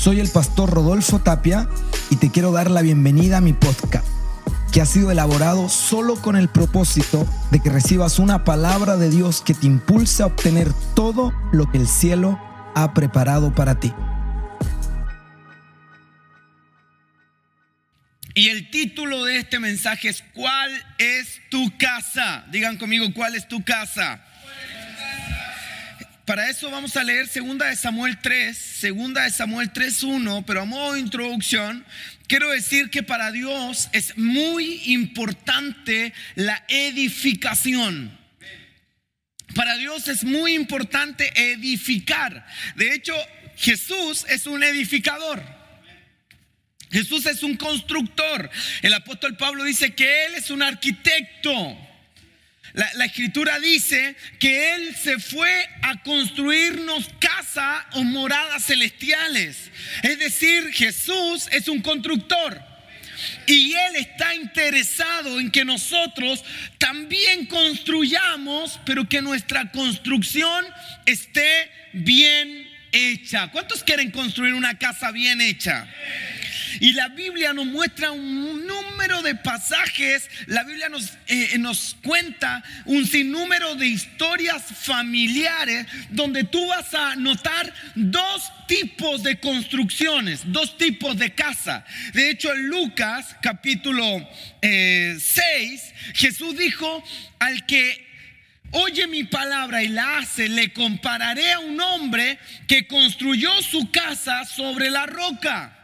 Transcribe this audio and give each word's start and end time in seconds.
Soy 0.00 0.18
el 0.18 0.30
pastor 0.30 0.70
Rodolfo 0.70 1.18
Tapia 1.18 1.68
y 2.08 2.16
te 2.16 2.30
quiero 2.30 2.52
dar 2.52 2.70
la 2.70 2.80
bienvenida 2.80 3.36
a 3.36 3.40
mi 3.42 3.52
podcast, 3.52 4.08
que 4.72 4.80
ha 4.80 4.86
sido 4.86 5.10
elaborado 5.10 5.68
solo 5.68 6.16
con 6.22 6.36
el 6.36 6.48
propósito 6.48 7.26
de 7.50 7.60
que 7.60 7.68
recibas 7.68 8.18
una 8.18 8.42
palabra 8.42 8.96
de 8.96 9.10
Dios 9.10 9.42
que 9.42 9.52
te 9.52 9.66
impulse 9.66 10.22
a 10.22 10.26
obtener 10.26 10.72
todo 10.94 11.34
lo 11.52 11.70
que 11.70 11.76
el 11.76 11.86
cielo 11.86 12.40
ha 12.74 12.94
preparado 12.94 13.54
para 13.54 13.78
ti. 13.78 13.92
Y 18.32 18.48
el 18.48 18.70
título 18.70 19.24
de 19.24 19.36
este 19.36 19.58
mensaje 19.58 20.08
es 20.08 20.24
¿Cuál 20.32 20.70
es 20.96 21.42
tu 21.50 21.76
casa? 21.76 22.46
Digan 22.50 22.78
conmigo, 22.78 23.04
¿cuál 23.12 23.34
es 23.34 23.46
tu 23.48 23.62
casa? 23.64 24.24
Para 26.30 26.48
eso 26.48 26.70
vamos 26.70 26.96
a 26.96 27.02
leer 27.02 27.26
segunda 27.26 27.66
de 27.66 27.74
Samuel 27.74 28.16
3, 28.22 28.56
segunda 28.56 29.24
de 29.24 29.32
Samuel 29.32 29.72
3.1, 29.72 30.44
pero 30.46 30.60
a 30.60 30.64
modo 30.64 30.92
de 30.92 31.00
introducción, 31.00 31.84
quiero 32.28 32.50
decir 32.50 32.88
que 32.88 33.02
para 33.02 33.32
Dios 33.32 33.88
es 33.90 34.16
muy 34.16 34.80
importante 34.92 36.14
la 36.36 36.64
edificación. 36.68 38.16
Para 39.56 39.76
Dios 39.76 40.06
es 40.06 40.22
muy 40.22 40.54
importante 40.54 41.32
edificar. 41.34 42.46
De 42.76 42.94
hecho, 42.94 43.16
Jesús 43.56 44.24
es 44.28 44.46
un 44.46 44.62
edificador. 44.62 45.42
Jesús 46.92 47.26
es 47.26 47.42
un 47.42 47.56
constructor. 47.56 48.48
El 48.82 48.94
apóstol 48.94 49.36
Pablo 49.36 49.64
dice 49.64 49.96
que 49.96 50.26
Él 50.26 50.36
es 50.36 50.52
un 50.52 50.62
arquitecto. 50.62 51.89
La, 52.72 53.04
escritura 53.04 53.58
dice 53.58 54.14
que 54.38 54.74
Él 54.74 54.96
se 54.96 55.18
fue 55.18 55.68
a 55.82 56.02
construirnos 56.02 57.08
casa 57.18 57.86
o 57.92 58.04
moradas 58.04 58.66
celestiales. 58.66 59.70
Es 60.02 60.18
decir, 60.18 60.72
Jesús 60.72 61.48
es 61.50 61.68
un 61.68 61.82
constructor. 61.82 62.60
Y 63.46 63.72
Él 63.72 63.96
está 63.96 64.34
interesado 64.34 65.40
en 65.40 65.50
que 65.50 65.64
nosotros 65.64 66.44
también 66.78 67.46
construyamos, 67.46 68.78
pero 68.86 69.08
que 69.08 69.20
nuestra 69.20 69.70
construcción 69.72 70.64
esté 71.06 71.70
bien 71.92 72.68
hecha. 72.92 73.48
¿Cuántos 73.48 73.82
quieren 73.82 74.10
construir 74.10 74.54
una 74.54 74.78
casa 74.78 75.10
bien 75.10 75.40
hecha? 75.40 75.86
Y 76.80 76.92
la 76.94 77.08
Biblia 77.08 77.52
nos 77.52 77.66
muestra 77.66 78.10
un 78.10 78.66
número 78.66 79.22
de 79.22 79.34
pasajes, 79.34 80.28
la 80.46 80.64
Biblia 80.64 80.88
nos, 80.88 81.12
eh, 81.28 81.56
nos 81.58 81.94
cuenta 82.02 82.64
un 82.86 83.06
sinnúmero 83.06 83.74
de 83.74 83.86
historias 83.86 84.62
familiares 84.82 85.86
donde 86.08 86.44
tú 86.44 86.66
vas 86.68 86.92
a 86.94 87.16
notar 87.16 87.72
dos 87.94 88.50
tipos 88.66 89.22
de 89.22 89.38
construcciones, 89.38 90.40
dos 90.46 90.78
tipos 90.78 91.18
de 91.18 91.34
casa. 91.34 91.84
De 92.14 92.30
hecho, 92.30 92.52
en 92.52 92.68
Lucas 92.68 93.36
capítulo 93.42 94.02
6, 94.62 94.62
eh, 94.62 95.78
Jesús 96.14 96.56
dijo 96.56 97.04
al 97.38 97.66
que 97.66 98.08
oye 98.72 99.06
mi 99.06 99.24
palabra 99.24 99.82
y 99.82 99.88
la 99.88 100.18
hace, 100.18 100.48
le 100.48 100.72
compararé 100.72 101.52
a 101.52 101.58
un 101.58 101.80
hombre 101.80 102.38
que 102.66 102.86
construyó 102.86 103.50
su 103.62 103.90
casa 103.90 104.44
sobre 104.44 104.90
la 104.90 105.06
roca. 105.06 105.76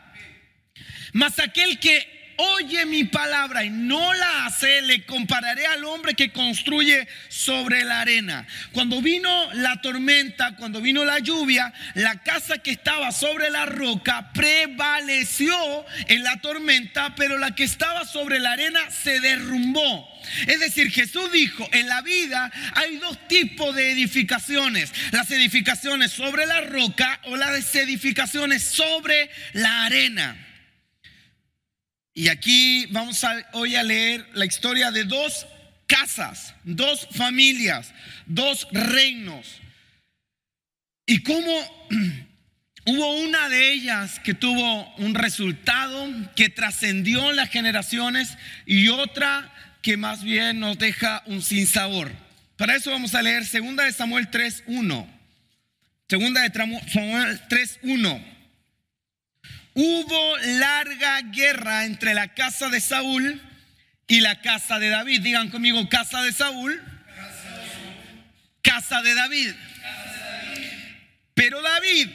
Mas 1.12 1.38
aquel 1.38 1.78
que 1.78 2.16
oye 2.36 2.84
mi 2.86 3.04
palabra 3.04 3.64
y 3.64 3.70
no 3.70 4.12
la 4.14 4.46
hace, 4.46 4.82
le 4.82 5.04
compararé 5.04 5.66
al 5.66 5.84
hombre 5.84 6.14
que 6.14 6.30
construye 6.30 7.06
sobre 7.28 7.84
la 7.84 8.00
arena. 8.00 8.46
Cuando 8.72 9.00
vino 9.00 9.52
la 9.54 9.80
tormenta, 9.80 10.54
cuando 10.56 10.80
vino 10.80 11.04
la 11.04 11.18
lluvia, 11.18 11.72
la 11.94 12.22
casa 12.22 12.58
que 12.58 12.72
estaba 12.72 13.12
sobre 13.12 13.50
la 13.50 13.66
roca 13.66 14.32
prevaleció 14.32 15.56
en 16.08 16.22
la 16.22 16.40
tormenta, 16.40 17.14
pero 17.14 17.38
la 17.38 17.54
que 17.54 17.64
estaba 17.64 18.04
sobre 18.04 18.38
la 18.38 18.52
arena 18.52 18.90
se 18.90 19.20
derrumbó. 19.20 20.08
Es 20.46 20.60
decir, 20.60 20.90
Jesús 20.90 21.30
dijo, 21.32 21.68
en 21.72 21.88
la 21.88 22.02
vida 22.02 22.50
hay 22.74 22.96
dos 22.96 23.16
tipos 23.28 23.74
de 23.74 23.92
edificaciones, 23.92 24.92
las 25.12 25.30
edificaciones 25.30 26.12
sobre 26.12 26.46
la 26.46 26.62
roca 26.62 27.20
o 27.24 27.36
las 27.36 27.74
edificaciones 27.74 28.62
sobre 28.62 29.30
la 29.52 29.84
arena. 29.84 30.45
Y 32.18 32.28
aquí 32.28 32.86
vamos 32.86 33.22
a, 33.24 33.46
hoy 33.52 33.76
a 33.76 33.82
leer 33.82 34.26
la 34.32 34.46
historia 34.46 34.90
de 34.90 35.04
dos 35.04 35.46
casas, 35.86 36.54
dos 36.64 37.06
familias, 37.10 37.92
dos 38.24 38.66
reinos. 38.72 39.46
Y 41.04 41.22
cómo 41.22 41.52
hubo 42.86 43.20
una 43.20 43.50
de 43.50 43.70
ellas 43.70 44.18
que 44.20 44.32
tuvo 44.32 44.94
un 44.96 45.14
resultado 45.14 46.08
que 46.34 46.48
trascendió 46.48 47.32
las 47.32 47.50
generaciones 47.50 48.38
y 48.64 48.88
otra 48.88 49.52
que 49.82 49.98
más 49.98 50.24
bien 50.24 50.58
nos 50.58 50.78
deja 50.78 51.22
un 51.26 51.42
sinsabor. 51.42 52.10
Para 52.56 52.76
eso 52.76 52.90
vamos 52.90 53.14
a 53.14 53.20
leer 53.20 53.44
segunda 53.44 53.84
de 53.84 53.92
Samuel 53.92 54.30
3:1. 54.30 55.06
Segunda 56.08 56.40
de 56.40 56.80
Samuel 56.90 57.40
3:1 57.50 58.35
hubo 59.76 60.38
larga 60.38 61.20
guerra 61.20 61.84
entre 61.84 62.14
la 62.14 62.32
casa 62.34 62.70
de 62.70 62.80
Saúl 62.80 63.40
y 64.08 64.20
la 64.20 64.40
casa 64.40 64.78
de 64.78 64.88
David. 64.88 65.20
Digan 65.20 65.50
conmigo, 65.50 65.86
casa 65.90 66.22
de 66.22 66.32
Saúl, 66.32 66.82
casa 68.62 69.02
de 69.02 69.14
David. 69.14 69.52
Pero 71.34 71.60
David 71.60 72.08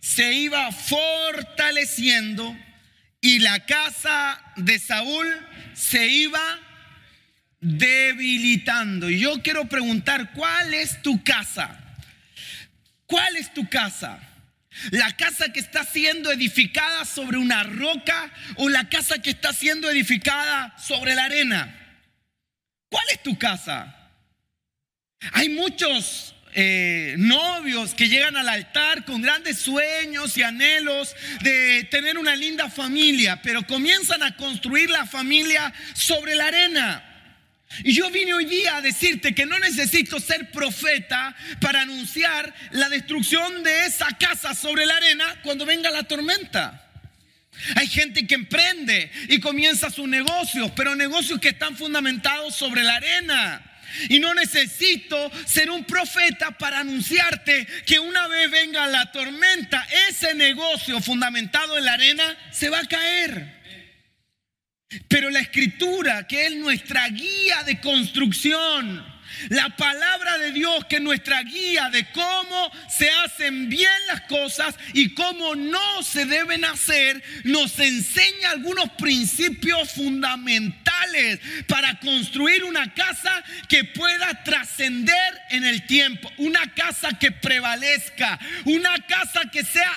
se 0.00 0.32
iba 0.32 0.72
fortaleciendo 0.72 2.56
y 3.20 3.38
la 3.38 3.64
casa 3.64 4.42
de 4.56 4.80
Saúl 4.80 5.28
se 5.72 6.08
iba 6.08 6.58
debilitando. 7.60 9.08
Y 9.08 9.20
yo 9.20 9.40
quiero 9.40 9.68
preguntar, 9.68 10.32
¿cuál 10.32 10.74
es 10.74 11.00
tu 11.00 11.22
casa? 11.22 11.80
¿Cuál 13.06 13.36
es 13.36 13.54
tu 13.54 13.68
casa? 13.68 14.18
La 14.90 15.14
casa 15.16 15.52
que 15.52 15.60
está 15.60 15.84
siendo 15.84 16.32
edificada 16.32 17.04
sobre 17.04 17.38
una 17.38 17.62
roca 17.62 18.32
o 18.56 18.68
la 18.68 18.88
casa 18.88 19.20
que 19.20 19.30
está 19.30 19.52
siendo 19.52 19.90
edificada 19.90 20.74
sobre 20.78 21.14
la 21.14 21.24
arena. 21.24 21.74
¿Cuál 22.88 23.04
es 23.10 23.22
tu 23.22 23.38
casa? 23.38 23.94
Hay 25.32 25.48
muchos 25.48 26.34
eh, 26.56 27.16
novios 27.18 27.94
que 27.94 28.08
llegan 28.08 28.36
al 28.36 28.48
altar 28.48 29.04
con 29.04 29.22
grandes 29.22 29.58
sueños 29.58 30.36
y 30.36 30.42
anhelos 30.42 31.16
de 31.40 31.84
tener 31.90 32.18
una 32.18 32.36
linda 32.36 32.70
familia, 32.70 33.40
pero 33.42 33.66
comienzan 33.66 34.22
a 34.22 34.36
construir 34.36 34.90
la 34.90 35.06
familia 35.06 35.72
sobre 35.94 36.34
la 36.36 36.46
arena. 36.46 37.13
Y 37.82 37.92
yo 37.92 38.10
vine 38.10 38.34
hoy 38.34 38.44
día 38.44 38.76
a 38.76 38.82
decirte 38.82 39.34
que 39.34 39.46
no 39.46 39.58
necesito 39.58 40.20
ser 40.20 40.50
profeta 40.50 41.34
para 41.60 41.82
anunciar 41.82 42.54
la 42.70 42.88
destrucción 42.88 43.62
de 43.62 43.86
esa 43.86 44.06
casa 44.18 44.54
sobre 44.54 44.86
la 44.86 44.96
arena 44.96 45.40
cuando 45.42 45.66
venga 45.66 45.90
la 45.90 46.04
tormenta. 46.04 46.80
Hay 47.76 47.86
gente 47.86 48.26
que 48.26 48.34
emprende 48.34 49.10
y 49.28 49.40
comienza 49.40 49.90
sus 49.90 50.08
negocios, 50.08 50.70
pero 50.76 50.94
negocios 50.94 51.40
que 51.40 51.50
están 51.50 51.76
fundamentados 51.76 52.54
sobre 52.54 52.82
la 52.82 52.96
arena. 52.96 53.62
Y 54.08 54.18
no 54.18 54.34
necesito 54.34 55.30
ser 55.46 55.70
un 55.70 55.84
profeta 55.84 56.50
para 56.52 56.80
anunciarte 56.80 57.66
que 57.86 58.00
una 58.00 58.26
vez 58.26 58.50
venga 58.50 58.86
la 58.88 59.12
tormenta, 59.12 59.86
ese 60.08 60.34
negocio 60.34 61.00
fundamentado 61.00 61.78
en 61.78 61.84
la 61.84 61.92
arena 61.92 62.36
se 62.50 62.70
va 62.70 62.80
a 62.80 62.86
caer. 62.86 63.53
Pero 65.08 65.30
la 65.30 65.40
escritura, 65.40 66.26
que 66.26 66.46
es 66.46 66.54
nuestra 66.56 67.08
guía 67.08 67.62
de 67.64 67.80
construcción, 67.80 69.04
la 69.48 69.68
palabra 69.76 70.38
de 70.38 70.52
Dios 70.52 70.84
que 70.86 70.96
es 70.96 71.02
nuestra 71.02 71.42
guía 71.42 71.90
de 71.90 72.06
cómo 72.12 72.70
se 72.88 73.10
hacen 73.10 73.68
bien 73.68 73.90
las 74.06 74.22
cosas 74.22 74.76
y 74.92 75.14
cómo 75.14 75.54
no 75.54 76.02
se 76.02 76.24
deben 76.24 76.64
hacer, 76.64 77.22
nos 77.44 77.78
enseña 77.78 78.50
algunos 78.50 78.90
principios 78.90 79.90
fundamentales 79.92 80.83
para 81.66 81.98
construir 82.00 82.64
una 82.64 82.92
casa 82.94 83.42
que 83.68 83.84
pueda 83.84 84.42
trascender 84.42 85.42
en 85.50 85.64
el 85.64 85.86
tiempo, 85.86 86.30
una 86.38 86.72
casa 86.74 87.10
que 87.18 87.30
prevalezca, 87.30 88.38
una 88.64 88.94
casa 89.06 89.42
que 89.50 89.64
sea 89.64 89.90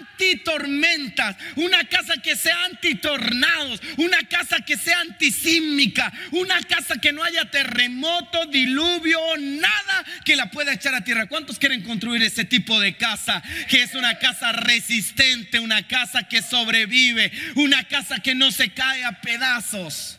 anti-tormentas, 0.00 1.36
una 1.56 1.84
casa 1.84 2.14
que 2.22 2.36
sea 2.36 2.64
anti-tornados, 2.64 3.80
una 3.96 4.22
casa 4.28 4.60
que 4.60 4.76
sea 4.76 5.00
antisísmica, 5.00 6.12
una 6.32 6.60
casa 6.62 6.96
que 7.00 7.12
no 7.12 7.22
haya 7.22 7.50
terremotos, 7.50 8.50
diluvio, 8.50 9.20
nada 9.38 10.04
que 10.24 10.36
la 10.36 10.50
pueda 10.50 10.72
echar 10.72 10.94
a 10.94 11.04
tierra. 11.04 11.26
¿Cuántos 11.26 11.58
quieren 11.58 11.82
construir 11.82 12.22
ese 12.22 12.44
tipo 12.44 12.80
de 12.80 12.96
casa? 12.96 13.42
Que 13.68 13.82
es 13.82 13.94
una 13.94 14.18
casa 14.18 14.52
resistente, 14.52 15.60
una 15.60 15.86
casa 15.86 16.24
que 16.24 16.42
sobrevive, 16.42 17.30
una 17.56 17.84
casa 17.84 18.20
que 18.20 18.34
no 18.34 18.50
se 18.50 18.70
cae 18.70 19.04
a 19.04 19.20
pedazos. 19.20 20.18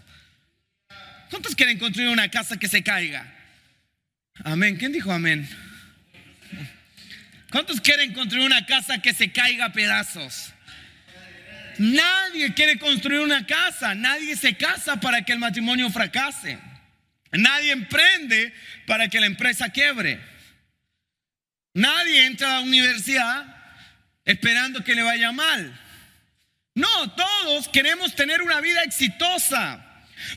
¿Cuántos 1.30 1.56
quieren 1.56 1.78
construir 1.78 2.10
una 2.10 2.30
casa 2.30 2.58
que 2.58 2.68
se 2.68 2.84
caiga? 2.84 3.34
Amén. 4.44 4.78
¿Quién 4.78 4.92
dijo 4.92 5.12
amén? 5.12 5.48
¿Cuántos 7.52 7.82
quieren 7.82 8.14
construir 8.14 8.46
una 8.46 8.66
casa 8.66 9.02
que 9.02 9.14
se 9.14 9.32
caiga 9.32 9.66
a 9.66 9.74
pedazos? 9.74 10.54
nadie 11.80 12.54
quiere 12.54 12.78
construir 12.78 13.22
una 13.22 13.46
casa, 13.46 13.96
nadie 13.96 14.36
se 14.36 14.56
casa 14.56 15.00
para 15.00 15.24
que 15.24 15.34
el 15.34 15.40
matrimonio 15.40 15.90
fracase, 15.90 16.58
nadie 17.32 17.72
emprende 17.72 18.54
para 18.86 19.08
que 19.08 19.20
la 19.20 19.28
empresa 19.28 19.70
quiebre, 19.70 20.20
nadie 21.74 22.26
entra 22.26 22.48
a 22.48 22.60
la 22.60 22.62
universidad 22.62 23.56
esperando 24.26 24.84
que 24.84 24.96
le 24.96 25.04
vaya 25.04 25.32
mal. 25.32 25.80
No, 26.74 27.12
todos 27.12 27.68
queremos 27.70 28.14
tener 28.16 28.42
una 28.42 28.62
vida 28.62 28.84
exitosa. 28.84 29.84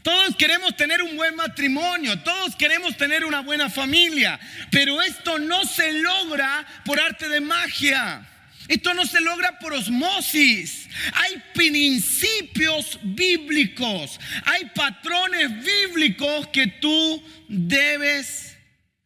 Todos 0.02 0.36
queremos 0.36 0.76
tener 0.76 1.02
un 1.02 1.16
buen 1.16 1.34
matrimonio, 1.36 2.18
todos 2.20 2.56
queremos 2.56 2.96
tener 2.96 3.24
una 3.24 3.40
buena 3.40 3.70
familia, 3.70 4.38
pero 4.70 5.00
esto 5.02 5.38
no 5.38 5.64
se 5.64 5.92
logra 5.92 6.66
por 6.84 7.00
arte 7.00 7.28
de 7.28 7.40
magia. 7.40 8.26
Esto 8.68 8.94
no 8.94 9.04
se 9.04 9.20
logra 9.20 9.58
por 9.58 9.72
osmosis. 9.72 10.88
Hay 11.14 11.42
principios 11.54 13.00
bíblicos, 13.02 14.20
hay 14.44 14.66
patrones 14.66 15.50
bíblicos 15.64 16.46
que 16.48 16.68
tú 16.68 17.20
debes 17.48 18.56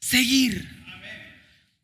seguir. 0.00 0.69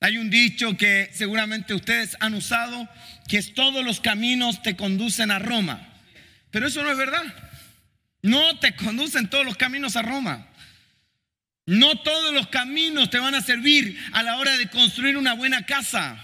Hay 0.00 0.18
un 0.18 0.28
dicho 0.28 0.76
que 0.76 1.10
seguramente 1.14 1.72
ustedes 1.72 2.18
han 2.20 2.34
usado, 2.34 2.86
que 3.28 3.38
es 3.38 3.54
todos 3.54 3.82
los 3.82 4.00
caminos 4.00 4.62
te 4.62 4.76
conducen 4.76 5.30
a 5.30 5.38
Roma. 5.38 5.88
Pero 6.50 6.66
eso 6.66 6.82
no 6.82 6.90
es 6.90 6.98
verdad. 6.98 7.22
No 8.22 8.58
te 8.58 8.74
conducen 8.76 9.28
todos 9.28 9.44
los 9.44 9.56
caminos 9.56 9.96
a 9.96 10.02
Roma. 10.02 10.46
No 11.66 12.00
todos 12.00 12.34
los 12.34 12.48
caminos 12.48 13.10
te 13.10 13.18
van 13.18 13.34
a 13.34 13.42
servir 13.42 13.98
a 14.12 14.22
la 14.22 14.36
hora 14.38 14.56
de 14.58 14.68
construir 14.68 15.16
una 15.16 15.34
buena 15.34 15.64
casa. 15.66 16.18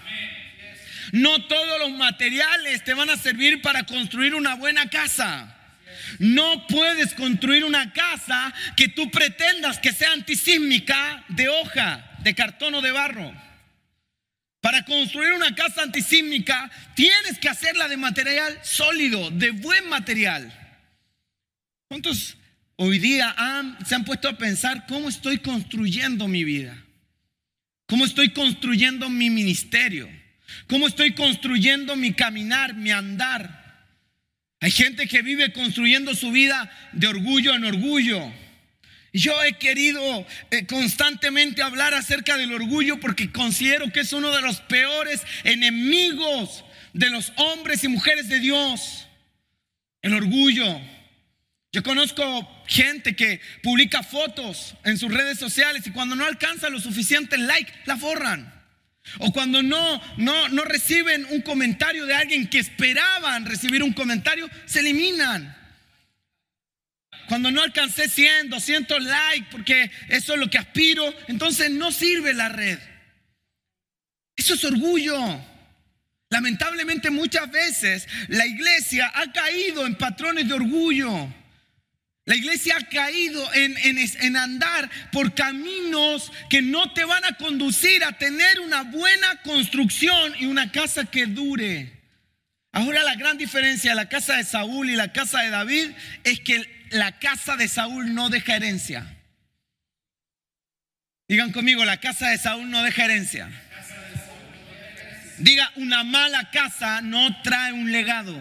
No 1.11 1.45
todos 1.47 1.79
los 1.79 1.91
materiales 1.91 2.83
te 2.83 2.93
van 2.93 3.09
a 3.09 3.17
servir 3.17 3.61
para 3.61 3.83
construir 3.83 4.35
una 4.35 4.55
buena 4.55 4.89
casa. 4.89 5.55
No 6.19 6.67
puedes 6.67 7.13
construir 7.13 7.63
una 7.63 7.93
casa 7.93 8.53
que 8.75 8.89
tú 8.89 9.09
pretendas 9.09 9.79
que 9.79 9.93
sea 9.93 10.11
antisísmica 10.11 11.23
de 11.29 11.47
hoja, 11.47 12.11
de 12.19 12.35
cartón 12.35 12.75
o 12.75 12.81
de 12.81 12.91
barro. 12.91 13.33
Para 14.59 14.83
construir 14.83 15.31
una 15.31 15.55
casa 15.55 15.83
antisísmica 15.83 16.69
tienes 16.95 17.39
que 17.39 17.47
hacerla 17.47 17.87
de 17.87 17.97
material 17.97 18.59
sólido, 18.63 19.31
de 19.31 19.51
buen 19.51 19.87
material. 19.87 20.66
¿Cuántos 21.87 22.35
hoy 22.75 22.99
día 22.99 23.35
se 23.85 23.95
han 23.95 24.03
puesto 24.03 24.27
a 24.27 24.37
pensar 24.37 24.85
cómo 24.87 25.07
estoy 25.07 25.37
construyendo 25.37 26.27
mi 26.27 26.43
vida? 26.43 26.83
¿Cómo 27.87 28.05
estoy 28.05 28.29
construyendo 28.29 29.09
mi 29.09 29.29
ministerio? 29.29 30.09
¿Cómo 30.67 30.87
estoy 30.87 31.13
construyendo 31.13 31.95
mi 31.95 32.13
caminar, 32.13 32.75
mi 32.75 32.91
andar? 32.91 33.87
Hay 34.59 34.71
gente 34.71 35.07
que 35.07 35.21
vive 35.21 35.53
construyendo 35.53 36.13
su 36.13 36.31
vida 36.31 36.69
de 36.91 37.07
orgullo 37.07 37.55
en 37.55 37.63
orgullo. 37.63 38.33
Yo 39.13 39.41
he 39.43 39.53
querido 39.53 40.27
eh, 40.51 40.65
constantemente 40.65 41.61
hablar 41.61 41.93
acerca 41.93 42.37
del 42.37 42.53
orgullo 42.53 42.99
porque 42.99 43.31
considero 43.31 43.91
que 43.91 44.01
es 44.01 44.11
uno 44.11 44.35
de 44.35 44.41
los 44.41 44.59
peores 44.61 45.21
enemigos 45.43 46.65
de 46.93 47.09
los 47.09 47.31
hombres 47.37 47.83
y 47.83 47.87
mujeres 47.87 48.27
de 48.27 48.39
Dios. 48.39 49.07
El 50.01 50.13
orgullo. 50.13 50.96
Yo 51.77 51.83
conozco 51.83 52.63
gente 52.65 53.15
que 53.15 53.39
publica 53.61 54.01
fotos 54.01 54.73
en 54.83 54.97
sus 54.97 55.13
redes 55.13 55.37
sociales 55.37 55.85
y 55.85 55.91
cuando 55.91 56.15
no 56.15 56.25
alcanza 56.25 56.71
lo 56.71 56.79
suficiente 56.79 57.37
like, 57.37 57.71
la 57.85 57.93
borran. 57.93 58.51
O 59.19 59.31
cuando 59.31 59.61
no, 59.61 60.01
no, 60.17 60.49
no 60.49 60.63
reciben 60.63 61.27
un 61.29 61.43
comentario 61.43 62.07
de 62.07 62.15
alguien 62.15 62.47
que 62.47 62.57
esperaban 62.57 63.45
recibir 63.45 63.83
un 63.83 63.93
comentario, 63.93 64.49
se 64.65 64.79
eliminan. 64.79 65.55
Cuando 67.27 67.51
no 67.51 67.61
alcancé 67.61 68.09
100, 68.09 68.49
200 68.49 69.03
likes, 69.03 69.47
porque 69.51 69.91
eso 70.09 70.33
es 70.33 70.39
lo 70.39 70.49
que 70.49 70.57
aspiro, 70.57 71.13
entonces 71.27 71.69
no 71.69 71.91
sirve 71.91 72.33
la 72.33 72.49
red. 72.49 72.79
Eso 74.35 74.55
es 74.55 74.65
orgullo. 74.65 75.19
Lamentablemente 76.29 77.11
muchas 77.11 77.51
veces 77.51 78.07
la 78.29 78.47
iglesia 78.47 79.11
ha 79.13 79.31
caído 79.31 79.85
en 79.85 79.93
patrones 79.93 80.47
de 80.47 80.55
orgullo. 80.55 81.31
La 82.27 82.35
iglesia 82.35 82.75
ha 82.75 82.83
caído 82.89 83.41
en, 83.53 84.35
andar 84.35 84.89
por 85.13 85.33
caminos 85.33 86.29
que 86.49 86.61
no 86.61 86.91
te 86.91 87.05
van 87.05 87.23
a 87.23 87.37
conducir 87.37 88.03
a 88.03 88.17
tener 88.17 88.59
una 88.59 88.83
buena 88.83 89.41
construcción 89.43 90.35
y 90.37 90.45
una 90.45 90.69
casa 90.69 91.05
que 91.05 91.25
dure. 91.25 91.89
Ahora 92.73 93.03
la 93.03 93.15
gran 93.15 93.37
diferencia 93.37 93.91
de 93.91 93.95
la 93.95 94.09
casa 94.09 94.35
de 94.35 94.43
Saúl 94.43 94.89
y 94.89 94.97
la 94.97 95.13
casa 95.13 95.39
de 95.39 95.51
David 95.51 95.91
es 96.25 96.41
que 96.41 96.85
la 96.89 97.17
casa 97.17 97.55
de 97.55 97.69
Saúl 97.69 98.13
no 98.13 98.29
deja 98.29 98.57
herencia. 98.57 99.05
Digan 101.29 101.53
conmigo, 101.53 101.85
la 101.85 102.01
casa 102.01 102.27
de 102.27 102.37
Saúl 102.37 102.69
no 102.69 102.83
deja 102.83 103.05
herencia. 103.05 103.49
Diga, 105.37 105.71
una 105.77 106.03
mala 106.03 106.51
casa 106.51 106.99
no 106.99 107.41
trae 107.41 107.71
un 107.71 107.89
legado. 107.89 108.37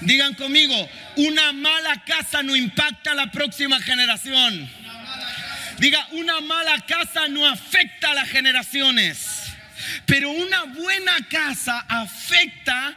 Digan 0.00 0.34
conmigo, 0.34 0.88
una 1.16 1.52
mala 1.52 2.02
casa 2.04 2.42
no 2.42 2.54
impacta 2.54 3.12
a 3.12 3.14
la 3.14 3.30
próxima 3.30 3.80
generación. 3.80 4.68
Diga, 5.78 6.06
una 6.12 6.40
mala 6.40 6.84
casa 6.86 7.28
no 7.28 7.46
afecta 7.46 8.10
a 8.10 8.14
las 8.14 8.28
generaciones. 8.28 9.42
Pero 10.06 10.30
una 10.30 10.64
buena 10.64 11.16
casa 11.28 11.84
afecta 11.88 12.96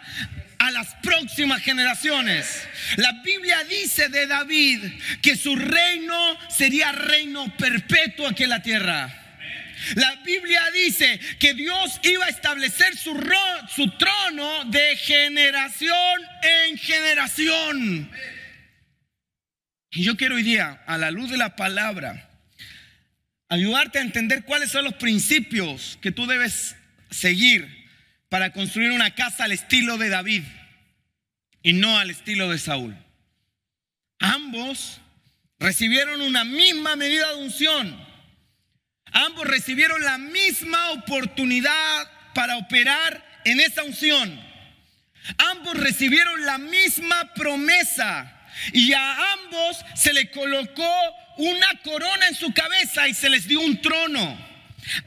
a 0.58 0.72
las 0.72 0.96
próximas 0.96 1.62
generaciones. 1.62 2.68
La 2.98 3.14
Biblia 3.24 3.64
dice 3.64 4.10
de 4.10 4.28
David 4.28 4.84
que 5.22 5.36
su 5.36 5.56
reino 5.56 6.38
sería 6.50 6.92
reino 6.92 7.56
perpetuo 7.58 8.28
aquí 8.28 8.44
en 8.44 8.50
la 8.50 8.62
tierra. 8.62 9.29
La 9.96 10.16
Biblia 10.24 10.62
dice 10.74 11.20
que 11.40 11.54
Dios 11.54 12.00
iba 12.04 12.26
a 12.26 12.30
establecer 12.30 12.96
su, 12.98 13.14
trono 13.98 14.66
de 14.66 14.96
generación 14.98 16.22
en 16.42 16.78
generación. 16.78 18.12
Y 19.92 20.04
yo 20.04 20.18
quiero 20.18 20.36
hoy 20.36 20.44
día, 20.44 20.84
a 20.86 20.98
la 20.98 21.12
luz 21.12 21.32
de 21.32 21.38
la 21.38 21.56
palabra, 21.56 22.30
ayudarte 23.48 24.00
a 24.00 24.04
entender 24.04 24.44
cuáles 24.44 24.72
son 24.72 24.86
los 24.86 24.94
principios 24.96 25.98
que 26.02 26.12
tú 26.12 26.28
debes 26.28 26.76
seguir 27.10 27.68
para 28.30 28.54
construir 28.54 28.92
una 28.92 29.16
casa 29.16 29.46
al 29.46 29.52
estilo 29.52 29.98
de 29.98 30.10
David 30.10 30.44
y 31.64 31.74
no 31.74 31.98
al 31.98 32.12
estilo 32.12 32.50
de 32.50 32.60
Saúl. 32.60 32.96
Ambos 34.20 35.02
recibieron 35.60 36.22
una 36.22 36.44
misma 36.44 36.96
medida 36.96 37.30
de 37.30 37.44
unción. 37.44 38.09
Ambos 39.12 39.48
recibieron 39.48 40.04
la 40.04 40.18
misma 40.18 40.92
oportunidad 40.92 42.12
para 42.34 42.58
operar 42.58 43.24
en 43.46 43.60
esa 43.60 43.84
unción. 43.84 44.40
Ambos 45.38 45.78
recibieron 45.78 46.46
la 46.46 46.58
misma 46.58 47.34
promesa 47.34 48.36
y 48.74 48.94
a 48.94 49.34
ambos 49.34 49.78
se 49.96 50.14
le 50.14 50.32
colocó 50.32 50.92
una 51.38 51.68
corona 51.84 52.28
en 52.28 52.36
su 52.36 52.52
cabeza 52.54 53.08
y 53.08 53.14
se 53.14 53.30
les 53.30 53.48
dio 53.48 53.62
un 53.62 53.82
trono. 53.82 54.49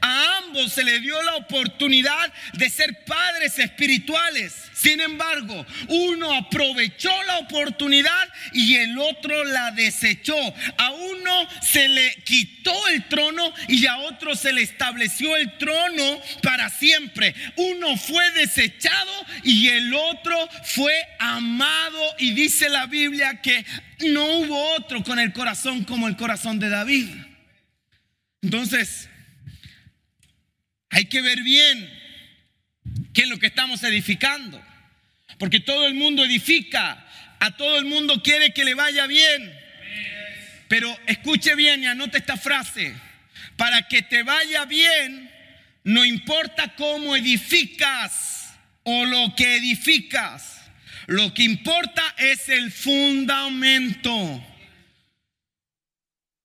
A 0.01 0.37
ambos 0.37 0.73
se 0.73 0.83
le 0.83 0.99
dio 0.99 1.21
la 1.23 1.35
oportunidad 1.35 2.31
de 2.53 2.69
ser 2.69 3.03
padres 3.05 3.59
espirituales. 3.59 4.53
Sin 4.73 4.99
embargo, 4.99 5.65
uno 5.87 6.33
aprovechó 6.33 7.11
la 7.23 7.39
oportunidad 7.39 8.29
y 8.53 8.75
el 8.75 8.97
otro 8.97 9.43
la 9.45 9.71
desechó. 9.71 10.35
A 10.77 10.91
uno 10.91 11.47
se 11.61 11.87
le 11.87 12.15
quitó 12.23 12.87
el 12.89 13.07
trono 13.07 13.53
y 13.67 13.85
a 13.85 13.97
otro 13.97 14.35
se 14.35 14.51
le 14.51 14.61
estableció 14.61 15.35
el 15.37 15.57
trono 15.57 16.21
para 16.41 16.69
siempre. 16.69 17.33
Uno 17.55 17.95
fue 17.97 18.29
desechado 18.31 19.11
y 19.43 19.69
el 19.69 19.93
otro 19.93 20.49
fue 20.65 20.93
amado. 21.19 22.01
Y 22.19 22.31
dice 22.31 22.69
la 22.69 22.85
Biblia 22.87 23.41
que 23.41 23.65
no 24.07 24.25
hubo 24.25 24.75
otro 24.75 25.03
con 25.03 25.19
el 25.19 25.33
corazón 25.33 25.83
como 25.83 26.07
el 26.07 26.17
corazón 26.17 26.59
de 26.59 26.69
David. 26.69 27.09
Entonces, 28.41 29.09
hay 30.93 31.05
que 31.05 31.21
ver 31.21 31.41
bien 31.41 31.89
qué 33.13 33.23
es 33.23 33.27
lo 33.27 33.39
que 33.39 33.47
estamos 33.47 33.81
edificando. 33.83 34.63
Porque 35.39 35.59
todo 35.59 35.87
el 35.87 35.95
mundo 35.95 36.23
edifica, 36.23 37.03
a 37.39 37.57
todo 37.57 37.79
el 37.79 37.85
mundo 37.85 38.21
quiere 38.21 38.53
que 38.53 38.63
le 38.63 38.75
vaya 38.75 39.07
bien. 39.07 39.59
Pero 40.67 40.95
escuche 41.07 41.55
bien 41.55 41.81
y 41.81 41.87
anote 41.87 42.19
esta 42.19 42.37
frase. 42.37 42.95
Para 43.57 43.87
que 43.87 44.03
te 44.03 44.21
vaya 44.21 44.65
bien, 44.65 45.31
no 45.83 46.05
importa 46.05 46.75
cómo 46.75 47.15
edificas 47.15 48.53
o 48.83 49.05
lo 49.05 49.35
que 49.35 49.55
edificas. 49.55 50.61
Lo 51.07 51.33
que 51.33 51.43
importa 51.43 52.03
es 52.17 52.49
el 52.49 52.71
fundamento. 52.71 54.45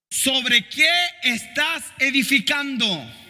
¿Sobre 0.09 0.67
qué 0.69 0.91
estás 1.23 1.85
edificando? 1.99 3.28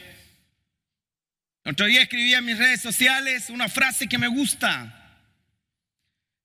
Otro 1.69 1.85
día 1.85 2.01
escribí 2.01 2.33
en 2.33 2.47
mis 2.47 2.57
redes 2.57 2.81
sociales 2.81 3.51
una 3.51 3.69
frase 3.69 4.09
que 4.09 4.17
me 4.17 4.29
gusta. 4.29 5.21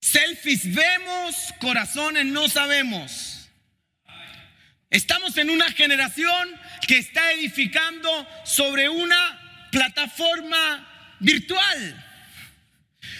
Selfies 0.01 0.75
vemos, 0.75 1.53
corazones 1.61 2.25
no 2.25 2.49
sabemos. 2.49 3.47
Estamos 4.89 5.37
en 5.37 5.49
una 5.49 5.71
generación 5.71 6.49
que 6.89 6.97
está 6.97 7.31
edificando 7.31 8.27
sobre 8.43 8.89
una 8.89 9.69
plataforma 9.71 11.15
virtual. 11.21 12.05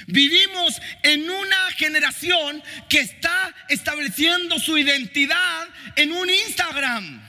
Vivimos 0.07 0.81
en 1.03 1.31
una 1.31 1.72
generación 1.77 2.62
que 2.89 3.00
está 3.00 3.55
estableciendo 3.69 4.60
su 4.60 4.77
identidad 4.77 5.69
en 5.95 6.12
un 6.12 6.29
Instagram. 6.29 7.24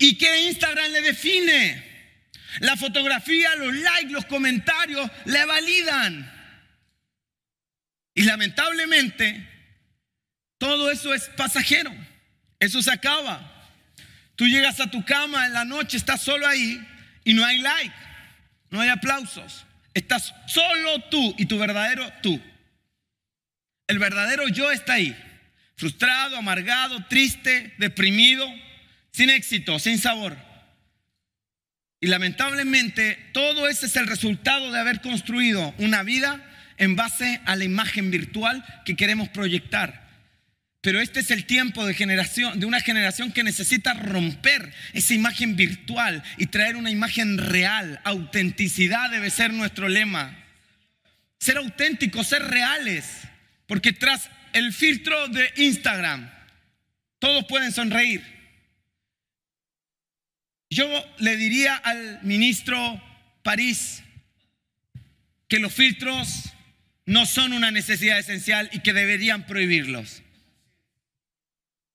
¿Y 0.00 0.18
qué 0.18 0.48
Instagram 0.48 0.90
le 0.90 1.00
define? 1.00 1.93
La 2.60 2.76
fotografía, 2.76 3.54
los 3.56 3.74
likes, 3.74 4.12
los 4.12 4.24
comentarios 4.26 5.10
le 5.24 5.44
validan. 5.44 6.30
Y 8.14 8.22
lamentablemente, 8.22 9.48
todo 10.58 10.90
eso 10.90 11.12
es 11.12 11.28
pasajero. 11.30 11.92
Eso 12.60 12.80
se 12.80 12.92
acaba. 12.92 13.50
Tú 14.36 14.46
llegas 14.46 14.80
a 14.80 14.90
tu 14.90 15.04
cama 15.04 15.46
en 15.46 15.52
la 15.52 15.64
noche, 15.64 15.96
estás 15.96 16.22
solo 16.22 16.46
ahí 16.46 16.80
y 17.24 17.34
no 17.34 17.44
hay 17.44 17.58
like, 17.58 17.94
no 18.70 18.80
hay 18.80 18.88
aplausos. 18.88 19.64
Estás 19.92 20.34
solo 20.46 21.00
tú 21.10 21.34
y 21.38 21.46
tu 21.46 21.58
verdadero 21.58 22.10
tú. 22.22 22.40
El 23.86 23.98
verdadero 23.98 24.48
yo 24.48 24.72
está 24.72 24.94
ahí, 24.94 25.16
frustrado, 25.76 26.36
amargado, 26.36 27.04
triste, 27.06 27.74
deprimido, 27.78 28.48
sin 29.12 29.30
éxito, 29.30 29.78
sin 29.78 29.98
sabor. 29.98 30.36
Y 32.04 32.06
lamentablemente 32.06 33.16
todo 33.32 33.66
ese 33.66 33.86
es 33.86 33.96
el 33.96 34.06
resultado 34.06 34.70
de 34.70 34.78
haber 34.78 35.00
construido 35.00 35.74
una 35.78 36.02
vida 36.02 36.38
en 36.76 36.96
base 36.96 37.40
a 37.46 37.56
la 37.56 37.64
imagen 37.64 38.10
virtual 38.10 38.62
que 38.84 38.94
queremos 38.94 39.30
proyectar. 39.30 40.06
Pero 40.82 41.00
este 41.00 41.20
es 41.20 41.30
el 41.30 41.46
tiempo 41.46 41.86
de, 41.86 41.94
generación, 41.94 42.60
de 42.60 42.66
una 42.66 42.82
generación 42.82 43.32
que 43.32 43.42
necesita 43.42 43.94
romper 43.94 44.70
esa 44.92 45.14
imagen 45.14 45.56
virtual 45.56 46.22
y 46.36 46.48
traer 46.48 46.76
una 46.76 46.90
imagen 46.90 47.38
real. 47.38 47.98
Autenticidad 48.04 49.10
debe 49.10 49.30
ser 49.30 49.54
nuestro 49.54 49.88
lema. 49.88 50.36
Ser 51.38 51.56
auténticos, 51.56 52.26
ser 52.26 52.42
reales. 52.42 53.06
Porque 53.66 53.94
tras 53.94 54.28
el 54.52 54.74
filtro 54.74 55.28
de 55.28 55.50
Instagram, 55.56 56.30
todos 57.18 57.46
pueden 57.46 57.72
sonreír. 57.72 58.33
Yo 60.74 60.88
le 61.18 61.36
diría 61.36 61.76
al 61.76 62.20
ministro 62.22 63.00
París 63.42 64.02
que 65.46 65.60
los 65.60 65.72
filtros 65.72 66.52
no 67.06 67.26
son 67.26 67.52
una 67.52 67.70
necesidad 67.70 68.18
esencial 68.18 68.68
y 68.72 68.80
que 68.80 68.92
deberían 68.92 69.46
prohibirlos 69.46 70.24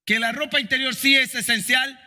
que 0.10 0.20
la 0.20 0.32
ropa 0.32 0.60
interior 0.60 0.96
sí 0.96 1.16
es 1.16 1.36
esencial, 1.36 2.00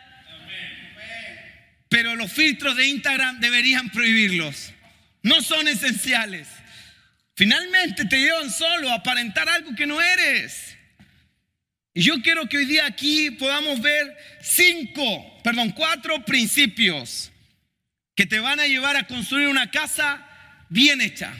pero 1.87 2.17
los 2.17 2.33
filtros 2.33 2.75
de 2.75 2.87
Instagram 2.87 3.39
deberían 3.39 3.89
prohibirlos. 3.91 4.73
No 5.21 5.41
son 5.41 5.69
esenciales. 5.69 6.49
Finalmente 7.33 8.03
te 8.03 8.19
llevan 8.19 8.51
solo 8.51 8.89
a 8.89 8.95
aparentar 8.95 9.47
algo 9.47 9.73
que 9.73 9.85
no 9.85 10.01
eres. 10.01 10.77
Y 11.93 12.01
yo 12.01 12.21
quiero 12.21 12.47
que 12.49 12.57
hoy 12.57 12.65
día 12.65 12.85
aquí 12.85 13.31
podamos 13.31 13.81
ver 13.81 14.17
cinco, 14.41 15.41
perdón, 15.43 15.71
cuatro 15.71 16.25
principios 16.25 17.31
que 18.15 18.25
te 18.25 18.39
van 18.39 18.59
a 18.59 18.67
llevar 18.67 18.95
a 18.95 19.05
construir 19.05 19.47
una 19.47 19.69
casa 19.69 20.25
bien 20.69 21.01
hecha. 21.01 21.31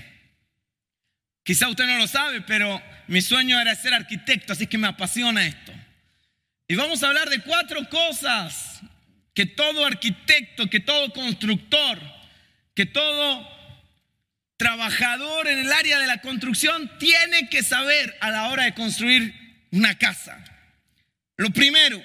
Quizá 1.43 1.67
usted 1.69 1.85
no 1.85 1.97
lo 1.97 2.07
sabe, 2.07 2.41
pero 2.41 2.81
mi 3.07 3.21
sueño 3.21 3.59
era 3.59 3.75
ser 3.75 3.93
arquitecto, 3.93 4.53
así 4.53 4.67
que 4.67 4.77
me 4.77 4.87
apasiona 4.87 5.45
esto. 5.45 5.73
Y 6.67 6.75
vamos 6.75 7.03
a 7.03 7.07
hablar 7.07 7.29
de 7.29 7.41
cuatro 7.41 7.89
cosas 7.89 8.81
que 9.33 9.45
todo 9.45 9.85
arquitecto, 9.85 10.69
que 10.69 10.79
todo 10.79 11.11
constructor, 11.11 11.99
que 12.75 12.85
todo 12.85 13.51
trabajador 14.57 15.47
en 15.47 15.59
el 15.59 15.71
área 15.73 15.99
de 15.99 16.07
la 16.07 16.21
construcción 16.21 16.91
tiene 16.99 17.49
que 17.49 17.63
saber 17.63 18.15
a 18.21 18.29
la 18.29 18.49
hora 18.49 18.63
de 18.65 18.73
construir 18.75 19.33
una 19.71 19.97
casa. 19.97 20.42
Lo 21.37 21.49
primero, 21.51 22.03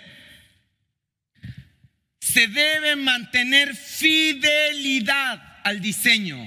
se 2.21 2.47
debe 2.47 2.97
mantener 2.97 3.75
fidelidad 3.75 5.61
al 5.65 5.81
diseño. 5.81 6.39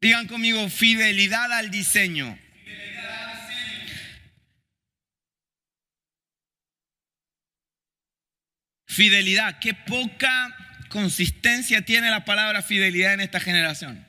Digan 0.00 0.26
conmigo, 0.26 0.68
fidelidad 0.68 1.52
al 1.52 1.70
diseño. 1.70 2.38
Fidelidad, 8.86 9.58
qué 9.58 9.74
poca 9.74 10.56
consistencia 10.88 11.82
tiene 11.82 12.08
la 12.08 12.24
palabra 12.24 12.62
fidelidad 12.62 13.14
en 13.14 13.20
esta 13.20 13.40
generación. 13.40 14.06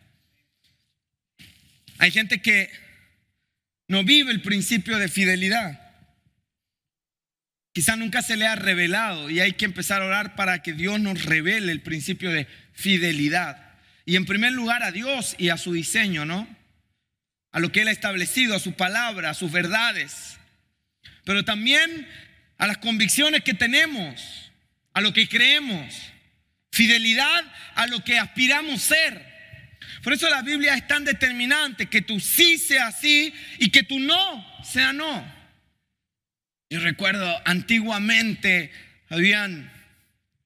Hay 1.98 2.12
gente 2.12 2.42
que 2.42 2.72
no 3.88 4.04
vive 4.04 4.32
el 4.32 4.42
principio 4.42 4.98
de 4.98 5.10
fidelidad. 5.10 5.87
Quizá 7.78 7.96
nunca 7.96 8.24
se 8.24 8.38
le 8.38 8.48
ha 8.48 8.56
revelado 8.56 9.30
y 9.30 9.40
hay 9.40 9.54
que 9.54 9.66
empezar 9.66 10.02
a 10.02 10.06
orar 10.06 10.36
para 10.36 10.64
que 10.64 10.74
Dios 10.74 11.00
nos 11.00 11.26
revele 11.26 11.72
el 11.72 11.82
principio 11.82 12.32
de 12.32 12.48
fidelidad. 12.74 13.76
Y 14.04 14.16
en 14.16 14.26
primer 14.26 14.54
lugar 14.54 14.82
a 14.82 14.90
Dios 14.90 15.36
y 15.38 15.50
a 15.50 15.58
su 15.58 15.74
diseño, 15.74 16.26
¿no? 16.26 16.48
A 17.52 17.60
lo 17.60 17.72
que 17.72 17.82
Él 17.84 17.90
ha 17.90 17.92
establecido, 17.92 18.56
a 18.56 18.60
su 18.60 18.74
palabra, 18.74 19.30
a 19.30 19.36
sus 19.36 19.52
verdades. 19.52 20.40
Pero 21.24 21.46
también 21.46 22.08
a 22.58 22.66
las 22.66 22.80
convicciones 22.80 23.44
que 23.44 23.54
tenemos 23.54 24.52
a 24.94 25.02
lo 25.02 25.14
que 25.14 25.30
creemos, 25.30 25.94
fidelidad 26.72 27.44
a 27.76 27.86
lo 27.86 28.04
que 28.04 28.18
aspiramos 28.18 28.82
ser. 28.82 29.24
Por 30.02 30.14
eso 30.14 30.28
la 30.32 30.42
Biblia 30.42 30.74
es 30.74 30.88
tan 30.88 31.06
determinante, 31.06 31.86
que 31.86 32.02
tu 32.02 32.20
sí 32.20 32.58
sea 32.58 32.92
sí 32.92 33.32
y 33.60 33.70
que 33.70 33.84
tu 33.84 34.00
no 34.00 34.64
sea 34.64 34.94
no. 34.94 35.37
Yo 36.70 36.82
recuerdo 36.82 37.42
antiguamente 37.46 38.72
habían 39.10 39.72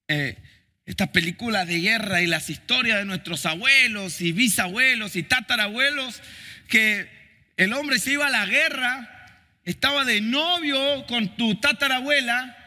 eh, 0.08 0.38
estas 0.86 1.10
películas 1.10 1.68
de 1.68 1.80
guerra 1.80 2.22
y 2.22 2.28
las 2.28 2.50
historias 2.52 3.00
de 3.00 3.06
nuestros 3.06 3.46
abuelos 3.48 4.22
y 4.22 4.32
bisabuelos 4.32 5.16
y 5.16 5.24
tatarabuelos, 5.24 6.22
que 6.68 7.10
el 7.58 7.74
hombre 7.74 7.98
se 7.98 8.14
iba 8.14 8.28
a 8.28 8.32
la 8.32 8.46
guerra, 8.46 9.10
estaba 9.66 10.06
de 10.06 10.22
novio 10.22 11.06
con 11.08 11.36
tu 11.38 11.56
tatarabuela 11.56 12.58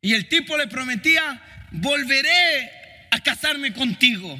y 0.00 0.14
el 0.14 0.28
tipo 0.28 0.56
le 0.56 0.68
prometía, 0.68 1.42
volveré 1.72 2.70
a 3.10 3.20
casarme 3.20 3.72
contigo. 3.72 4.38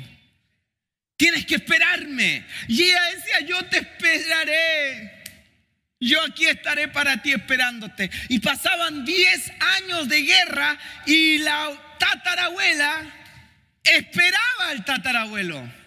Tienes 1.16 1.46
que 1.46 1.56
esperarme. 1.56 2.44
Y 2.68 2.82
ella 2.82 3.02
decía, 3.16 3.40
yo 3.40 3.64
te 3.64 3.78
esperaré. 3.78 5.17
Yo 6.00 6.22
aquí 6.22 6.46
estaré 6.46 6.88
para 6.88 7.22
ti 7.22 7.32
esperándote. 7.32 8.10
Y 8.28 8.38
pasaban 8.38 9.04
10 9.04 9.52
años 9.78 10.08
de 10.08 10.22
guerra 10.22 10.78
y 11.06 11.38
la 11.38 11.70
tatarabuela 11.98 13.06
esperaba 13.82 14.68
al 14.68 14.84
tatarabuelo. 14.84 15.78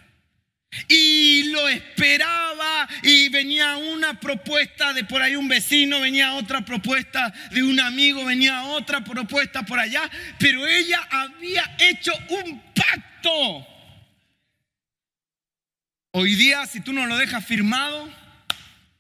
Y 0.88 1.52
lo 1.52 1.68
esperaba 1.68 2.88
y 3.04 3.28
venía 3.30 3.76
una 3.76 4.20
propuesta 4.20 4.94
de 4.94 5.04
por 5.04 5.22
ahí 5.22 5.36
un 5.36 5.50
vecino, 5.50 6.00
venía 6.00 6.34
otra 6.36 6.62
propuesta 6.64 7.34
de 7.52 7.62
un 7.62 7.80
amigo, 7.80 8.24
venía 8.24 8.64
otra 8.64 9.04
propuesta 9.04 9.64
por 9.64 9.80
allá, 9.80 10.10
pero 10.40 10.66
ella 10.66 11.06
había 11.10 11.76
hecho 11.78 12.14
un 12.30 12.62
pacto. 12.74 13.68
Hoy 16.12 16.36
día 16.36 16.66
si 16.68 16.80
tú 16.80 16.94
no 16.94 17.06
lo 17.06 17.18
dejas 17.18 17.46
firmado, 17.46 18.10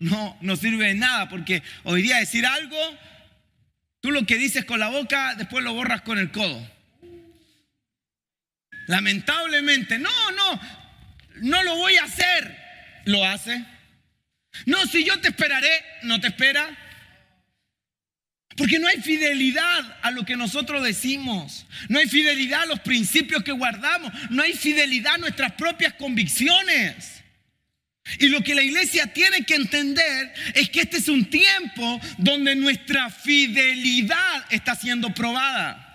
no, 0.01 0.35
no 0.41 0.55
sirve 0.55 0.87
de 0.87 0.95
nada, 0.95 1.29
porque 1.29 1.61
hoy 1.83 2.01
día 2.01 2.17
decir 2.17 2.43
algo, 2.43 2.77
tú 4.01 4.09
lo 4.09 4.25
que 4.25 4.37
dices 4.37 4.65
con 4.65 4.79
la 4.79 4.89
boca, 4.89 5.35
después 5.35 5.63
lo 5.63 5.75
borras 5.75 6.01
con 6.01 6.17
el 6.17 6.31
codo. 6.31 6.59
Lamentablemente, 8.87 9.99
no, 9.99 10.31
no, 10.31 10.61
no 11.41 11.63
lo 11.63 11.75
voy 11.75 11.97
a 11.97 12.05
hacer, 12.05 12.57
lo 13.05 13.23
hace. 13.23 13.63
No, 14.65 14.83
si 14.87 15.05
yo 15.05 15.19
te 15.21 15.27
esperaré, 15.27 15.69
no 16.01 16.19
te 16.19 16.27
espera. 16.27 16.67
Porque 18.57 18.79
no 18.79 18.87
hay 18.87 18.99
fidelidad 19.01 19.99
a 20.01 20.09
lo 20.09 20.25
que 20.25 20.35
nosotros 20.35 20.83
decimos. 20.83 21.67
No 21.89 21.99
hay 21.99 22.07
fidelidad 22.07 22.63
a 22.63 22.65
los 22.65 22.79
principios 22.79 23.43
que 23.43 23.51
guardamos. 23.51 24.11
No 24.31 24.41
hay 24.41 24.53
fidelidad 24.53 25.13
a 25.13 25.19
nuestras 25.19 25.51
propias 25.53 25.93
convicciones. 25.93 27.20
Y 28.19 28.29
lo 28.29 28.41
que 28.41 28.55
la 28.55 28.63
iglesia 28.63 29.07
tiene 29.13 29.45
que 29.45 29.55
entender 29.55 30.33
es 30.55 30.69
que 30.69 30.81
este 30.81 30.97
es 30.97 31.07
un 31.07 31.29
tiempo 31.29 32.01
donde 32.17 32.55
nuestra 32.55 33.09
fidelidad 33.09 34.45
está 34.49 34.75
siendo 34.75 35.13
probada. 35.13 35.87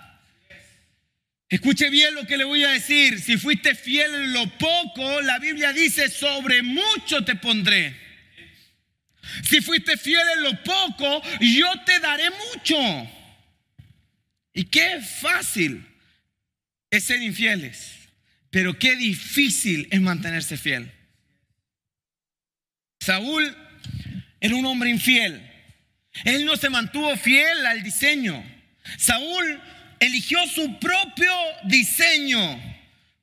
Escuche 1.49 1.89
bien 1.89 2.13
lo 2.15 2.25
que 2.25 2.37
le 2.37 2.43
voy 2.43 2.63
a 2.63 2.71
decir. 2.71 3.19
Si 3.19 3.37
fuiste 3.37 3.75
fiel 3.75 4.13
en 4.13 4.33
lo 4.33 4.57
poco, 4.57 5.21
la 5.21 5.39
Biblia 5.39 5.71
dice, 5.73 6.09
sobre 6.09 6.61
mucho 6.61 7.23
te 7.23 7.35
pondré. 7.35 7.95
Si 9.43 9.61
fuiste 9.61 9.97
fiel 9.97 10.23
en 10.35 10.43
lo 10.43 10.63
poco, 10.63 11.21
yo 11.39 11.67
te 11.85 11.99
daré 11.99 12.29
mucho. 12.29 13.11
Y 14.53 14.65
qué 14.65 15.01
fácil 15.01 15.85
es 16.89 17.03
ser 17.03 17.21
infieles, 17.21 17.93
pero 18.49 18.77
qué 18.79 18.95
difícil 18.95 19.87
es 19.91 20.01
mantenerse 20.01 20.57
fiel. 20.57 20.91
Saúl 23.07 23.55
era 24.41 24.53
un 24.53 24.65
hombre 24.65 24.89
infiel. 24.89 25.41
Él 26.25 26.43
no 26.43 26.57
se 26.57 26.69
mantuvo 26.69 27.15
fiel 27.15 27.65
al 27.65 27.81
diseño. 27.81 28.43
Saúl 28.97 29.61
eligió 30.01 30.45
su 30.47 30.77
propio 30.77 31.31
diseño. 31.63 32.61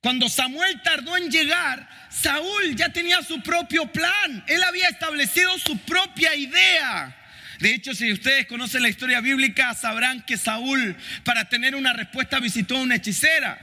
Cuando 0.01 0.27
Samuel 0.27 0.81
tardó 0.81 1.15
en 1.17 1.29
llegar, 1.29 1.87
Saúl 2.09 2.75
ya 2.75 2.89
tenía 2.89 3.21
su 3.21 3.43
propio 3.43 3.85
plan. 3.91 4.43
Él 4.47 4.63
había 4.63 4.87
establecido 4.89 5.55
su 5.59 5.77
propia 5.77 6.33
idea. 6.33 7.15
De 7.59 7.75
hecho, 7.75 7.93
si 7.93 8.11
ustedes 8.11 8.47
conocen 8.47 8.81
la 8.81 8.89
historia 8.89 9.21
bíblica, 9.21 9.75
sabrán 9.75 10.25
que 10.25 10.35
Saúl, 10.35 10.97
para 11.23 11.47
tener 11.47 11.75
una 11.75 11.93
respuesta, 11.93 12.39
visitó 12.39 12.77
a 12.77 12.81
una 12.81 12.95
hechicera, 12.95 13.55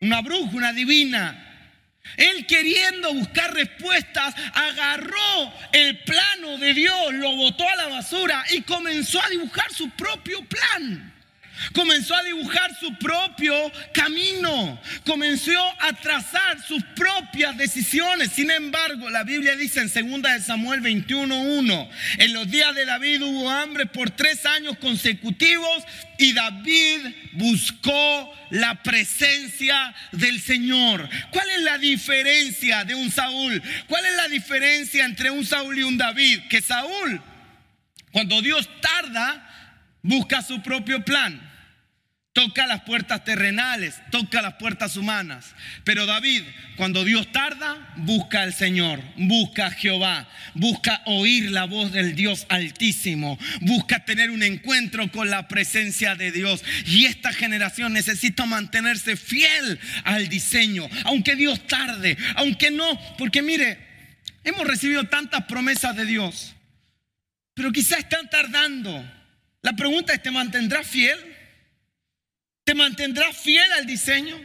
una 0.00 0.22
bruja, 0.22 0.56
una 0.56 0.72
divina. 0.72 1.49
Él 2.16 2.46
queriendo 2.46 3.14
buscar 3.14 3.52
respuestas, 3.54 4.34
agarró 4.54 5.52
el 5.72 5.98
plano 6.00 6.58
de 6.58 6.74
Dios, 6.74 7.14
lo 7.14 7.36
botó 7.36 7.68
a 7.68 7.76
la 7.76 7.88
basura 7.88 8.44
y 8.50 8.62
comenzó 8.62 9.22
a 9.22 9.28
dibujar 9.28 9.72
su 9.72 9.90
propio 9.90 10.44
plan. 10.46 11.09
Comenzó 11.72 12.14
a 12.14 12.22
dibujar 12.22 12.74
su 12.78 12.94
propio 12.96 13.54
camino. 13.92 14.80
Comenzó 15.04 15.60
a 15.80 15.92
trazar 15.92 16.62
sus 16.66 16.82
propias 16.96 17.56
decisiones. 17.56 18.32
Sin 18.32 18.50
embargo, 18.50 19.08
la 19.10 19.24
Biblia 19.24 19.56
dice 19.56 19.80
en 19.80 20.22
2 20.22 20.44
Samuel 20.44 20.80
21.1, 20.82 21.90
en 22.18 22.32
los 22.32 22.50
días 22.50 22.74
de 22.74 22.84
David 22.84 23.22
hubo 23.22 23.50
hambre 23.50 23.86
por 23.86 24.10
tres 24.10 24.44
años 24.46 24.76
consecutivos 24.78 25.84
y 26.18 26.32
David 26.32 27.00
buscó 27.32 28.32
la 28.50 28.82
presencia 28.82 29.94
del 30.12 30.40
Señor. 30.40 31.08
¿Cuál 31.30 31.48
es 31.50 31.62
la 31.62 31.78
diferencia 31.78 32.84
de 32.84 32.94
un 32.94 33.10
Saúl? 33.10 33.62
¿Cuál 33.86 34.04
es 34.06 34.16
la 34.16 34.28
diferencia 34.28 35.04
entre 35.04 35.30
un 35.30 35.46
Saúl 35.46 35.78
y 35.78 35.82
un 35.82 35.96
David? 35.96 36.40
Que 36.48 36.60
Saúl, 36.60 37.20
cuando 38.12 38.42
Dios 38.42 38.68
tarda, 38.80 39.46
busca 40.02 40.42
su 40.42 40.60
propio 40.62 41.04
plan. 41.04 41.49
Toca 42.32 42.68
las 42.68 42.82
puertas 42.82 43.24
terrenales, 43.24 43.96
toca 44.12 44.40
las 44.40 44.54
puertas 44.54 44.96
humanas. 44.96 45.52
Pero 45.82 46.06
David, 46.06 46.44
cuando 46.76 47.04
Dios 47.04 47.32
tarda, 47.32 47.92
busca 47.96 48.42
al 48.42 48.54
Señor, 48.54 49.02
busca 49.16 49.66
a 49.66 49.70
Jehová, 49.72 50.28
busca 50.54 51.02
oír 51.06 51.50
la 51.50 51.64
voz 51.64 51.90
del 51.90 52.14
Dios 52.14 52.46
altísimo, 52.48 53.36
busca 53.62 54.04
tener 54.04 54.30
un 54.30 54.44
encuentro 54.44 55.10
con 55.10 55.28
la 55.28 55.48
presencia 55.48 56.14
de 56.14 56.30
Dios. 56.30 56.62
Y 56.86 57.06
esta 57.06 57.32
generación 57.32 57.92
necesita 57.92 58.46
mantenerse 58.46 59.16
fiel 59.16 59.80
al 60.04 60.28
diseño, 60.28 60.88
aunque 61.06 61.34
Dios 61.34 61.66
tarde, 61.66 62.16
aunque 62.36 62.70
no, 62.70 62.96
porque 63.18 63.42
mire, 63.42 63.76
hemos 64.44 64.68
recibido 64.68 65.02
tantas 65.08 65.46
promesas 65.46 65.96
de 65.96 66.06
Dios, 66.06 66.54
pero 67.54 67.72
quizás 67.72 67.98
están 67.98 68.30
tardando. 68.30 69.04
La 69.62 69.72
pregunta 69.72 70.14
es, 70.14 70.22
¿te 70.22 70.30
mantendrás 70.30 70.86
fiel? 70.86 71.29
¿Te 72.70 72.76
mantendrás 72.76 73.36
fiel 73.36 73.72
al 73.72 73.84
diseño? 73.84 74.40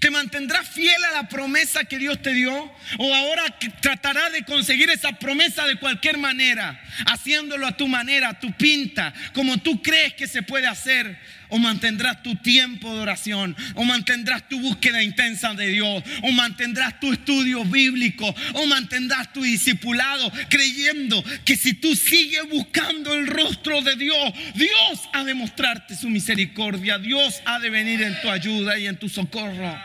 ¿Te 0.00 0.10
mantendrás 0.10 0.66
fiel 0.66 1.04
a 1.04 1.10
la 1.10 1.28
promesa 1.28 1.84
que 1.84 1.98
Dios 1.98 2.22
te 2.22 2.32
dio? 2.32 2.72
¿O 2.96 3.14
ahora 3.14 3.44
tratarás 3.82 4.32
de 4.32 4.44
conseguir 4.46 4.88
esa 4.88 5.12
promesa 5.12 5.66
de 5.66 5.76
cualquier 5.76 6.16
manera, 6.16 6.82
haciéndolo 7.04 7.66
a 7.66 7.76
tu 7.76 7.86
manera, 7.86 8.30
a 8.30 8.40
tu 8.40 8.50
pinta, 8.52 9.12
como 9.34 9.58
tú 9.58 9.82
crees 9.82 10.14
que 10.14 10.26
se 10.26 10.40
puede 10.40 10.66
hacer? 10.66 11.18
¿O 11.48 11.58
mantendrás 11.58 12.22
tu 12.22 12.34
tiempo 12.36 12.92
de 12.94 13.00
oración? 13.00 13.56
¿O 13.74 13.84
mantendrás 13.84 14.48
tu 14.48 14.60
búsqueda 14.60 15.02
intensa 15.02 15.54
de 15.54 15.68
Dios? 15.68 16.02
¿O 16.22 16.32
mantendrás 16.32 16.98
tu 17.00 17.12
estudio 17.12 17.64
bíblico? 17.64 18.34
¿O 18.54 18.66
mantendrás 18.66 19.32
tu 19.32 19.42
discipulado 19.42 20.32
creyendo 20.48 21.22
que 21.44 21.56
si 21.56 21.74
tú 21.74 21.94
sigues 21.94 22.48
buscando 22.50 23.14
el 23.14 23.26
rostro 23.26 23.82
de 23.82 23.96
Dios, 23.96 24.32
Dios 24.54 25.08
ha 25.12 25.24
de 25.24 25.34
mostrarte 25.34 25.96
su 25.96 26.08
misericordia, 26.08 26.98
Dios 26.98 27.42
ha 27.44 27.58
de 27.58 27.70
venir 27.70 28.02
en 28.02 28.20
tu 28.20 28.30
ayuda 28.30 28.78
y 28.78 28.86
en 28.86 28.98
tu 28.98 29.08
socorro? 29.08 29.78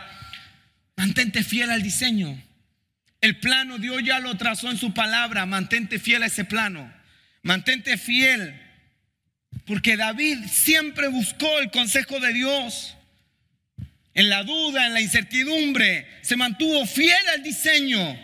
Mantente 0.96 1.42
fiel 1.42 1.70
al 1.70 1.82
diseño. 1.82 2.42
El 3.20 3.38
plano 3.38 3.78
Dios 3.78 4.02
ya 4.04 4.18
lo 4.18 4.36
trazó 4.36 4.70
en 4.70 4.76
su 4.76 4.92
palabra. 4.92 5.46
Mantente 5.46 5.98
fiel 5.98 6.24
a 6.24 6.26
ese 6.26 6.44
plano. 6.44 6.92
Mantente 7.42 7.96
fiel 7.96 8.60
porque 9.66 9.96
David 9.96 10.38
siempre 10.50 11.08
buscó 11.08 11.58
el 11.58 11.70
consejo 11.70 12.20
de 12.20 12.32
Dios. 12.32 12.96
En 14.14 14.28
la 14.28 14.42
duda, 14.42 14.86
en 14.86 14.94
la 14.94 15.00
incertidumbre, 15.00 16.06
se 16.22 16.36
mantuvo 16.36 16.84
fiel 16.86 17.28
al 17.34 17.42
diseño 17.42 18.18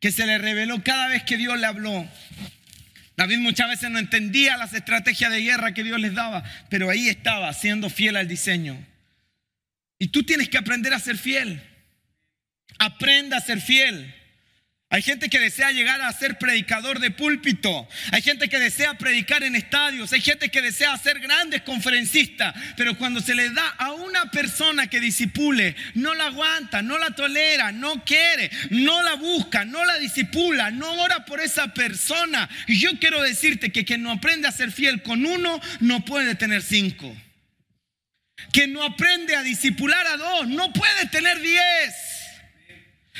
que 0.00 0.12
se 0.12 0.26
le 0.26 0.38
reveló 0.38 0.82
cada 0.82 1.08
vez 1.08 1.22
que 1.22 1.36
Dios 1.36 1.58
le 1.58 1.66
habló. 1.66 2.06
David 3.16 3.38
muchas 3.38 3.68
veces 3.68 3.90
no 3.90 3.98
entendía 3.98 4.56
las 4.56 4.74
estrategias 4.74 5.30
de 5.30 5.42
guerra 5.42 5.74
que 5.74 5.84
Dios 5.84 6.00
les 6.00 6.14
daba, 6.14 6.42
pero 6.68 6.90
ahí 6.90 7.08
estaba 7.08 7.52
siendo 7.52 7.88
fiel 7.88 8.16
al 8.16 8.28
diseño. 8.28 8.84
Y 9.98 10.08
tú 10.08 10.24
tienes 10.24 10.48
que 10.48 10.58
aprender 10.58 10.92
a 10.92 10.98
ser 10.98 11.16
fiel. 11.16 11.62
Aprenda 12.78 13.36
a 13.36 13.40
ser 13.40 13.60
fiel. 13.60 14.12
Hay 14.92 15.00
gente 15.00 15.30
que 15.30 15.40
desea 15.40 15.72
llegar 15.72 16.02
a 16.02 16.12
ser 16.12 16.36
predicador 16.36 17.00
de 17.00 17.10
púlpito. 17.10 17.88
Hay 18.10 18.20
gente 18.20 18.50
que 18.50 18.58
desea 18.58 18.92
predicar 18.98 19.42
en 19.42 19.56
estadios. 19.56 20.12
Hay 20.12 20.20
gente 20.20 20.50
que 20.50 20.60
desea 20.60 20.98
ser 20.98 21.18
grandes 21.18 21.62
conferencistas. 21.62 22.54
Pero 22.76 22.98
cuando 22.98 23.22
se 23.22 23.34
le 23.34 23.48
da 23.48 23.66
a 23.78 23.92
una 23.92 24.30
persona 24.30 24.88
que 24.88 25.00
disipule, 25.00 25.74
no 25.94 26.14
la 26.14 26.26
aguanta, 26.26 26.82
no 26.82 26.98
la 26.98 27.12
tolera, 27.12 27.72
no 27.72 28.04
quiere, 28.04 28.50
no 28.68 29.02
la 29.02 29.14
busca, 29.14 29.64
no 29.64 29.82
la 29.86 29.98
disipula, 29.98 30.70
no 30.70 30.92
ora 31.02 31.24
por 31.24 31.40
esa 31.40 31.72
persona. 31.72 32.50
Y 32.66 32.78
yo 32.78 32.90
quiero 33.00 33.22
decirte 33.22 33.72
que 33.72 33.86
quien 33.86 34.02
no 34.02 34.10
aprende 34.10 34.46
a 34.46 34.52
ser 34.52 34.72
fiel 34.72 35.00
con 35.00 35.24
uno, 35.24 35.58
no 35.80 36.04
puede 36.04 36.34
tener 36.34 36.60
cinco. 36.60 37.16
Quien 38.52 38.74
no 38.74 38.82
aprende 38.82 39.36
a 39.36 39.42
disipular 39.42 40.06
a 40.06 40.18
dos, 40.18 40.48
no 40.48 40.70
puede 40.70 41.06
tener 41.06 41.40
diez. 41.40 42.11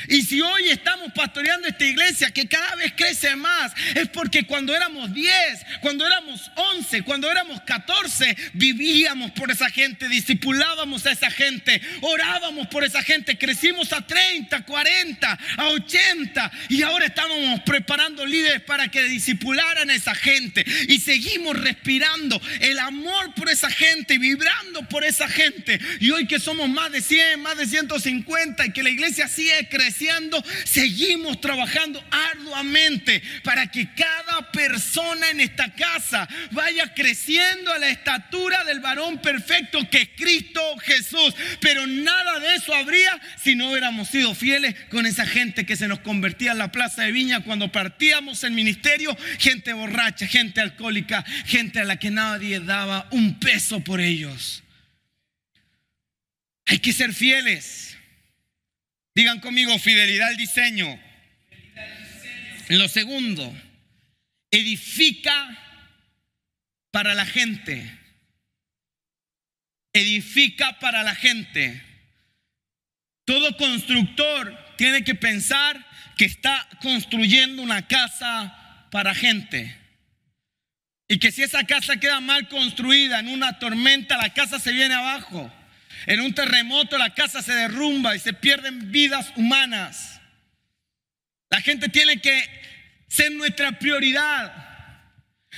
Y 0.08 0.22
si 0.22 0.40
hoy 0.40 0.70
estamos 0.70 1.12
pastoreando 1.12 1.68
esta 1.68 1.84
iglesia 1.84 2.30
que 2.30 2.48
cada 2.48 2.74
vez 2.76 2.94
crece 2.96 3.36
más, 3.36 3.72
es 3.94 4.08
porque 4.08 4.44
cuando 4.44 4.74
éramos 4.74 5.12
10, 5.12 5.32
cuando 5.80 6.06
éramos 6.06 6.50
11, 6.56 7.02
cuando 7.02 7.30
éramos 7.30 7.60
14, 7.60 8.36
vivíamos 8.54 9.32
por 9.32 9.50
esa 9.50 9.68
gente, 9.68 10.08
discipulábamos 10.08 11.04
a 11.04 11.12
esa 11.12 11.30
gente, 11.30 11.80
orábamos 12.00 12.68
por 12.68 12.84
esa 12.84 13.02
gente, 13.02 13.36
crecimos 13.36 13.92
a 13.92 14.00
30, 14.06 14.64
40, 14.64 15.38
a 15.58 15.68
80 15.68 16.52
y 16.70 16.82
ahora 16.82 17.06
estamos 17.06 17.60
preparando 17.60 18.24
líderes 18.24 18.62
para 18.62 18.88
que 18.88 19.02
disipularan 19.04 19.90
a 19.90 19.94
esa 19.94 20.14
gente 20.14 20.64
y 20.88 21.00
seguimos 21.00 21.60
respirando 21.60 22.40
el 22.60 22.78
amor 22.78 23.34
por 23.34 23.50
esa 23.50 23.70
gente, 23.70 24.18
vibrando 24.18 24.88
por 24.88 25.04
esa 25.04 25.28
gente. 25.28 25.78
Y 26.00 26.10
hoy 26.10 26.26
que 26.26 26.40
somos 26.40 26.68
más 26.70 26.90
de 26.90 27.02
100, 27.02 27.40
más 27.40 27.58
de 27.58 27.66
150 27.66 28.66
y 28.66 28.72
que 28.72 28.82
la 28.82 28.90
iglesia 28.90 29.28
sigue 29.28 29.68
creciendo 29.68 29.81
creciendo, 29.82 30.42
seguimos 30.64 31.40
trabajando 31.40 32.02
arduamente 32.10 33.20
para 33.42 33.66
que 33.66 33.88
cada 33.94 34.52
persona 34.52 35.30
en 35.30 35.40
esta 35.40 35.74
casa 35.74 36.28
vaya 36.52 36.94
creciendo 36.94 37.72
a 37.72 37.78
la 37.78 37.88
estatura 37.88 38.62
del 38.64 38.78
varón 38.78 39.18
perfecto 39.18 39.88
que 39.90 40.02
es 40.02 40.08
Cristo 40.16 40.60
Jesús. 40.78 41.34
Pero 41.60 41.86
nada 41.86 42.38
de 42.38 42.54
eso 42.54 42.72
habría 42.74 43.20
si 43.42 43.56
no 43.56 43.70
hubiéramos 43.70 44.08
sido 44.08 44.34
fieles 44.34 44.76
con 44.88 45.04
esa 45.04 45.26
gente 45.26 45.66
que 45.66 45.76
se 45.76 45.88
nos 45.88 45.98
convertía 46.00 46.52
en 46.52 46.58
la 46.58 46.70
plaza 46.70 47.02
de 47.02 47.12
Viña 47.12 47.42
cuando 47.42 47.72
partíamos 47.72 48.44
el 48.44 48.52
ministerio, 48.52 49.16
gente 49.38 49.72
borracha, 49.72 50.28
gente 50.28 50.60
alcohólica, 50.60 51.24
gente 51.46 51.80
a 51.80 51.84
la 51.84 51.96
que 51.96 52.10
nadie 52.10 52.60
daba 52.60 53.08
un 53.10 53.40
peso 53.40 53.80
por 53.80 54.00
ellos. 54.00 54.62
Hay 56.66 56.78
que 56.78 56.92
ser 56.92 57.12
fieles. 57.12 57.91
Digan 59.14 59.40
conmigo, 59.40 59.78
fidelidad 59.78 60.28
al 60.28 60.36
diseño. 60.36 60.98
En 62.68 62.78
lo 62.78 62.88
segundo, 62.88 63.54
edifica 64.50 65.58
para 66.90 67.14
la 67.14 67.26
gente. 67.26 67.98
Edifica 69.92 70.78
para 70.78 71.02
la 71.02 71.14
gente. 71.14 71.82
Todo 73.26 73.56
constructor 73.56 74.58
tiene 74.76 75.04
que 75.04 75.14
pensar 75.14 75.86
que 76.16 76.24
está 76.24 76.66
construyendo 76.80 77.62
una 77.62 77.86
casa 77.86 78.88
para 78.90 79.14
gente. 79.14 79.78
Y 81.08 81.18
que 81.18 81.30
si 81.30 81.42
esa 81.42 81.64
casa 81.64 81.98
queda 81.98 82.20
mal 82.20 82.48
construida 82.48 83.18
en 83.18 83.28
una 83.28 83.58
tormenta, 83.58 84.16
la 84.16 84.32
casa 84.32 84.58
se 84.58 84.72
viene 84.72 84.94
abajo. 84.94 85.52
En 86.06 86.20
un 86.20 86.34
terremoto 86.34 86.98
la 86.98 87.14
casa 87.14 87.42
se 87.42 87.54
derrumba 87.54 88.16
y 88.16 88.18
se 88.18 88.32
pierden 88.32 88.90
vidas 88.90 89.32
humanas. 89.36 90.20
La 91.50 91.60
gente 91.60 91.88
tiene 91.88 92.20
que 92.20 92.42
ser 93.08 93.30
nuestra 93.32 93.78
prioridad. 93.78 94.52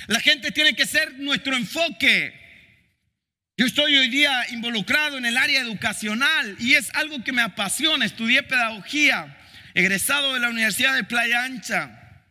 La 0.09 0.20
gente 0.20 0.50
tiene 0.50 0.74
que 0.74 0.87
ser 0.87 1.14
nuestro 1.18 1.57
enfoque. 1.57 2.40
Yo 3.57 3.66
estoy 3.66 3.96
hoy 3.96 4.09
día 4.09 4.44
involucrado 4.50 5.16
en 5.16 5.24
el 5.24 5.37
área 5.37 5.61
educacional 5.61 6.57
y 6.59 6.74
es 6.74 6.90
algo 6.94 7.22
que 7.22 7.33
me 7.33 7.42
apasiona. 7.42 8.04
Estudié 8.04 8.42
pedagogía, 8.42 9.38
egresado 9.74 10.35
de 10.35 10.40
la 10.40 10.50
Universidad 10.50 10.94
de 10.94 11.04
Playa 11.04 11.44
Ancha. 11.44 12.24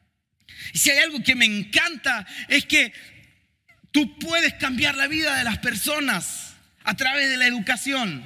Y 0.73 0.78
si 0.78 0.91
hay 0.91 0.99
algo 0.99 1.23
que 1.23 1.36
me 1.36 1.45
encanta 1.45 2.28
es 2.49 2.65
que 2.65 2.93
tú 3.91 4.19
puedes 4.19 4.54
cambiar 4.56 4.95
la 4.95 5.08
vida 5.08 5.38
de 5.38 5.45
las 5.45 5.60
personas 5.60 6.42
a 6.84 6.96
través 6.96 7.30
de 7.30 7.38
la 7.38 7.48
educación. 7.48 8.24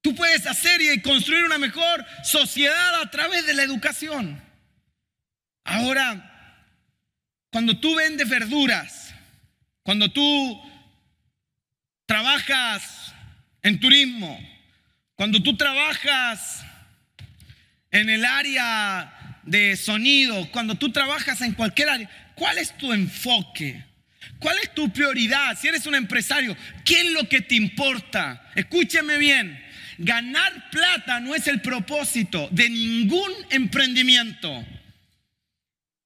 Tú 0.00 0.14
puedes 0.14 0.46
hacer 0.46 0.80
y 0.82 1.00
construir 1.00 1.44
una 1.44 1.58
mejor 1.58 2.04
sociedad 2.22 3.00
a 3.00 3.10
través 3.10 3.46
de 3.46 3.54
la 3.54 3.62
educación. 3.62 4.42
Ahora, 5.64 6.30
cuando 7.50 7.78
tú 7.78 7.94
vendes 7.94 8.28
verduras, 8.28 9.14
cuando 9.82 10.10
tú 10.10 10.60
trabajas 12.06 13.14
en 13.62 13.80
turismo, 13.80 14.38
cuando 15.14 15.42
tú 15.42 15.56
trabajas 15.56 16.64
en 17.90 18.10
el 18.10 18.24
área 18.24 19.40
de 19.44 19.76
sonido, 19.76 20.50
cuando 20.50 20.74
tú 20.74 20.92
trabajas 20.92 21.40
en 21.40 21.52
cualquier 21.52 21.88
área, 21.88 22.32
¿cuál 22.34 22.58
es 22.58 22.76
tu 22.76 22.92
enfoque? 22.92 23.84
¿Cuál 24.44 24.58
es 24.62 24.74
tu 24.74 24.92
prioridad? 24.92 25.58
Si 25.58 25.68
eres 25.68 25.86
un 25.86 25.94
empresario, 25.94 26.54
¿qué 26.84 27.00
es 27.00 27.12
lo 27.12 27.26
que 27.26 27.40
te 27.40 27.54
importa? 27.54 28.50
Escúcheme 28.54 29.16
bien, 29.16 29.58
ganar 29.96 30.68
plata 30.68 31.18
no 31.18 31.34
es 31.34 31.46
el 31.46 31.62
propósito 31.62 32.50
de 32.50 32.68
ningún 32.68 33.32
emprendimiento. 33.48 34.62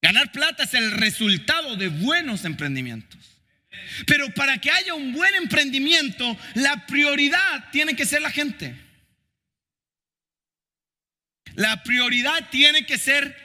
Ganar 0.01 0.31
plata 0.31 0.63
es 0.63 0.73
el 0.73 0.91
resultado 0.91 1.75
de 1.75 1.89
buenos 1.89 2.45
emprendimientos. 2.45 3.19
Pero 4.07 4.33
para 4.33 4.57
que 4.57 4.71
haya 4.71 4.93
un 4.93 5.11
buen 5.11 5.35
emprendimiento, 5.35 6.37
la 6.53 6.87
prioridad 6.87 7.69
tiene 7.73 7.97
que 7.97 8.05
ser 8.05 8.21
la 8.21 8.31
gente. 8.31 8.73
La 11.55 11.83
prioridad 11.83 12.49
tiene 12.49 12.85
que 12.85 12.97
ser 12.97 13.35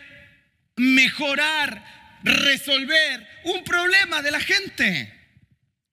mejorar, 0.77 1.85
resolver 2.25 3.27
un 3.45 3.63
problema 3.63 4.23
de 4.23 4.31
la 4.31 4.41
gente. 4.41 5.13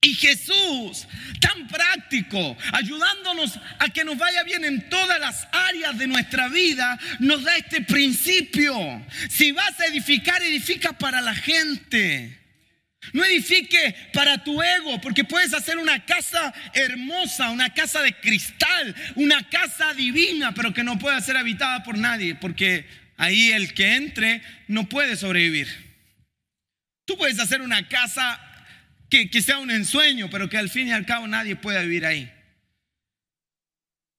Y 0.04 0.14
Jesús, 0.14 1.06
tan 1.40 1.68
práctico, 1.68 2.56
ayudándonos 2.72 3.56
a 3.78 3.88
que 3.90 4.04
nos 4.04 4.18
vaya 4.18 4.42
bien 4.42 4.64
en 4.64 4.88
todas 4.88 5.20
las 5.20 5.46
áreas 5.52 5.96
de 5.96 6.08
nuestra 6.08 6.48
vida, 6.48 6.98
nos 7.20 7.44
da 7.44 7.56
este 7.56 7.82
principio. 7.82 8.74
Si 9.30 9.52
vas 9.52 9.78
a 9.78 9.86
edificar, 9.86 10.42
edifica 10.42 10.92
para 10.92 11.20
la 11.20 11.36
gente. 11.36 12.36
No 13.12 13.24
edifique 13.24 13.94
para 14.12 14.42
tu 14.42 14.60
ego, 14.60 15.00
porque 15.00 15.22
puedes 15.22 15.54
hacer 15.54 15.78
una 15.78 16.04
casa 16.04 16.52
hermosa, 16.72 17.50
una 17.50 17.72
casa 17.72 18.02
de 18.02 18.12
cristal, 18.14 18.94
una 19.14 19.48
casa 19.50 19.94
divina, 19.94 20.52
pero 20.52 20.74
que 20.74 20.82
no 20.82 20.98
puede 20.98 21.20
ser 21.20 21.36
habitada 21.36 21.84
por 21.84 21.96
nadie, 21.96 22.34
porque 22.34 22.86
ahí 23.16 23.52
el 23.52 23.72
que 23.74 23.94
entre 23.94 24.42
no 24.66 24.88
puede 24.88 25.16
sobrevivir. 25.16 25.91
Tú 27.04 27.16
puedes 27.16 27.38
hacer 27.38 27.62
una 27.62 27.88
casa 27.88 28.40
que, 29.08 29.42
sea 29.42 29.58
un 29.58 29.70
ensueño, 29.70 30.30
pero 30.30 30.48
que 30.48 30.56
al 30.56 30.70
fin 30.70 30.88
y 30.88 30.92
al 30.92 31.04
cabo 31.04 31.26
nadie 31.26 31.56
pueda 31.56 31.82
vivir 31.82 32.06
ahí. 32.06 32.32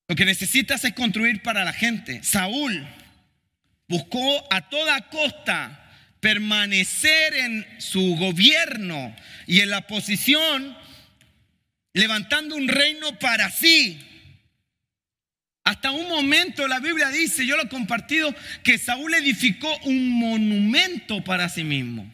Lo 0.08 0.16
que 0.16 0.26
necesitas 0.26 0.84
es 0.84 0.94
construir 0.94 1.42
para 1.42 1.64
la 1.64 1.74
gente. 1.74 2.22
Saúl 2.24 2.86
buscó 3.88 4.48
a 4.54 4.70
toda 4.70 5.10
costa 5.10 5.80
permanecer 6.20 7.34
en 7.34 7.66
su 7.80 8.16
gobierno 8.16 9.16
y 9.48 9.62
en 9.62 9.70
la 9.70 9.88
posición, 9.88 10.78
levantando 11.94 12.56
un 12.56 12.68
reino 12.68 13.18
para 13.18 13.50
sí. 13.50 14.00
Hasta 15.64 15.92
un 15.92 16.08
momento 16.08 16.68
la 16.68 16.80
Biblia 16.80 17.10
dice, 17.10 17.48
yo 17.48 17.56
lo 17.56 17.64
he 17.64 17.70
compartido, 17.70 18.36
que 18.64 18.78
Saúl 18.78 19.14
edificó 19.16 19.76
un 19.86 20.10
monumento 20.10 21.24
para 21.24 21.50
sí 21.50 21.64
mismo. 21.64 22.14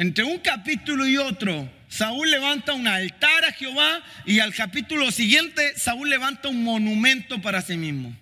Entre 0.00 0.24
un 0.24 0.38
capítulo 0.38 1.06
y 1.06 1.18
otro, 1.18 1.70
Saúl 1.88 2.30
levanta 2.30 2.72
un 2.72 2.88
altar 2.88 3.44
a 3.44 3.52
Jehová 3.52 4.02
y 4.24 4.38
al 4.38 4.54
capítulo 4.54 5.10
siguiente, 5.10 5.74
Saúl 5.76 6.08
levanta 6.08 6.48
un 6.48 6.64
monumento 6.64 7.42
para 7.42 7.60
sí 7.60 7.76
mismo. 7.76 8.16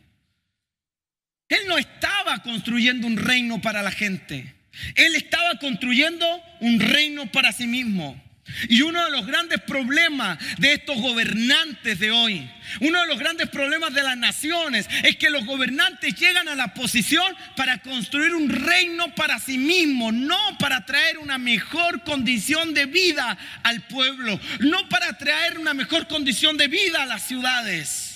Él 1.48 1.60
no 1.68 1.78
estaba 1.78 2.42
construyendo 2.42 3.06
un 3.06 3.16
reino 3.16 3.60
para 3.60 3.84
la 3.84 3.92
gente. 3.92 4.56
Él 4.96 5.14
estaba 5.14 5.56
construyendo 5.60 6.26
un 6.58 6.80
reino 6.80 7.30
para 7.30 7.52
sí 7.52 7.68
mismo. 7.68 8.20
Y 8.68 8.82
uno 8.82 9.04
de 9.04 9.10
los 9.10 9.26
grandes 9.26 9.60
problemas 9.60 10.38
de 10.58 10.72
estos 10.72 11.00
gobernantes 11.00 11.98
de 11.98 12.10
hoy, 12.10 12.50
uno 12.80 13.00
de 13.00 13.06
los 13.06 13.18
grandes 13.18 13.48
problemas 13.48 13.94
de 13.94 14.02
las 14.02 14.16
naciones, 14.16 14.88
es 15.04 15.16
que 15.16 15.30
los 15.30 15.44
gobernantes 15.44 16.14
llegan 16.14 16.48
a 16.48 16.54
la 16.54 16.74
posición 16.74 17.34
para 17.56 17.78
construir 17.78 18.34
un 18.34 18.48
reino 18.48 19.14
para 19.14 19.38
sí 19.38 19.58
mismos, 19.58 20.12
no 20.12 20.38
para 20.58 20.84
traer 20.84 21.18
una 21.18 21.38
mejor 21.38 22.02
condición 22.04 22.74
de 22.74 22.86
vida 22.86 23.36
al 23.62 23.82
pueblo, 23.82 24.40
no 24.60 24.88
para 24.88 25.16
traer 25.18 25.58
una 25.58 25.74
mejor 25.74 26.08
condición 26.08 26.56
de 26.56 26.68
vida 26.68 27.02
a 27.02 27.06
las 27.06 27.26
ciudades. 27.26 28.07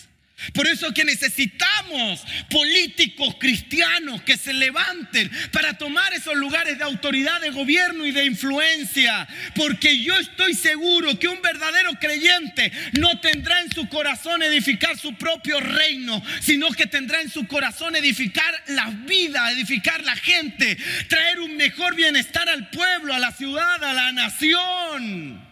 Por 0.52 0.66
eso 0.66 0.92
que 0.92 1.04
necesitamos 1.04 2.22
políticos 2.50 3.36
cristianos 3.38 4.22
que 4.22 4.36
se 4.36 4.52
levanten 4.52 5.30
para 5.52 5.74
tomar 5.78 6.12
esos 6.12 6.34
lugares 6.36 6.78
de 6.78 6.84
autoridad 6.84 7.40
de 7.40 7.50
gobierno 7.50 8.06
y 8.06 8.12
de 8.12 8.24
influencia. 8.24 9.26
Porque 9.54 9.98
yo 10.02 10.18
estoy 10.18 10.54
seguro 10.54 11.18
que 11.18 11.28
un 11.28 11.40
verdadero 11.42 11.92
creyente 12.00 12.72
no 12.98 13.20
tendrá 13.20 13.60
en 13.60 13.72
su 13.72 13.88
corazón 13.88 14.42
edificar 14.42 14.98
su 14.98 15.14
propio 15.14 15.60
reino, 15.60 16.22
sino 16.40 16.70
que 16.70 16.86
tendrá 16.86 17.20
en 17.20 17.30
su 17.30 17.46
corazón 17.46 17.96
edificar 17.96 18.54
la 18.68 18.86
vida, 18.90 19.50
edificar 19.52 20.02
la 20.04 20.16
gente, 20.16 20.76
traer 21.08 21.40
un 21.40 21.56
mejor 21.56 21.94
bienestar 21.94 22.48
al 22.48 22.70
pueblo, 22.70 23.14
a 23.14 23.18
la 23.18 23.32
ciudad, 23.32 23.82
a 23.82 23.92
la 23.92 24.12
nación. 24.12 25.51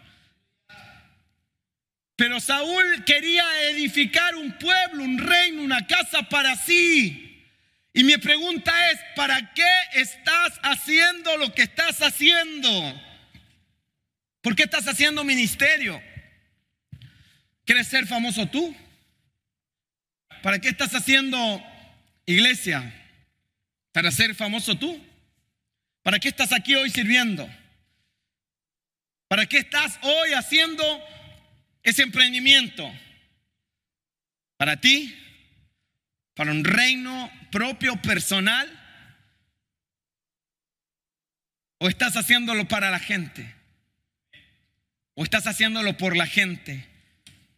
Pero 2.21 2.39
Saúl 2.39 3.03
quería 3.07 3.71
edificar 3.71 4.35
un 4.35 4.53
pueblo, 4.59 5.05
un 5.05 5.17
reino, 5.17 5.63
una 5.63 5.87
casa 5.87 6.23
para 6.25 6.55
sí. 6.55 7.43
Y 7.95 8.05
mi 8.05 8.19
pregunta 8.19 8.91
es, 8.91 9.01
¿para 9.17 9.55
qué 9.55 9.73
estás 9.95 10.61
haciendo 10.63 11.39
lo 11.39 11.55
que 11.55 11.63
estás 11.63 12.03
haciendo? 12.03 12.71
¿Por 14.43 14.55
qué 14.55 14.65
estás 14.65 14.87
haciendo 14.87 15.25
ministerio? 15.25 15.99
¿Quieres 17.65 17.89
ser 17.89 18.07
famoso 18.07 18.47
tú? 18.49 18.77
¿Para 20.43 20.59
qué 20.59 20.69
estás 20.69 20.95
haciendo 20.95 21.39
iglesia? 22.27 22.93
¿Para 23.93 24.11
ser 24.11 24.35
famoso 24.35 24.77
tú? 24.77 25.03
¿Para 26.03 26.19
qué 26.19 26.29
estás 26.29 26.53
aquí 26.53 26.75
hoy 26.75 26.91
sirviendo? 26.91 27.49
¿Para 29.27 29.47
qué 29.47 29.57
estás 29.57 29.99
hoy 30.03 30.35
haciendo 30.35 30.85
ese 31.83 32.03
emprendimiento 32.03 32.91
para 34.57 34.81
ti, 34.81 35.17
para 36.35 36.53
un 36.53 36.65
reino 36.65 37.31
propio, 37.51 38.01
personal, 38.03 38.69
o 41.79 41.89
estás 41.89 42.17
haciéndolo 42.17 42.69
para 42.69 42.91
la 42.91 42.99
gente, 42.99 43.55
o 45.15 45.25
estás 45.25 45.47
haciéndolo 45.47 45.97
por 45.97 46.17
la 46.17 46.27
gente. 46.27 46.87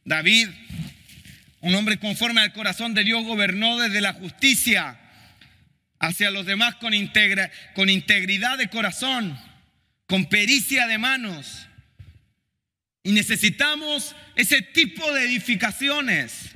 David, 0.04 0.48
un 1.60 1.74
hombre 1.74 1.98
conforme 1.98 2.40
al 2.40 2.52
corazón 2.52 2.94
de 2.94 3.04
Dios, 3.04 3.24
gobernó 3.24 3.78
desde 3.78 4.00
la 4.00 4.12
justicia 4.12 4.98
hacia 5.98 6.30
los 6.30 6.46
demás 6.46 6.76
con, 6.76 6.92
con 7.74 7.90
integridad 7.90 8.58
de 8.58 8.68
corazón, 8.68 9.38
con 10.06 10.26
pericia 10.26 10.86
de 10.86 10.98
manos 10.98 11.66
y 13.02 13.12
necesitamos 13.12 14.14
ese 14.36 14.62
tipo 14.62 15.12
de 15.12 15.24
edificaciones. 15.24 16.50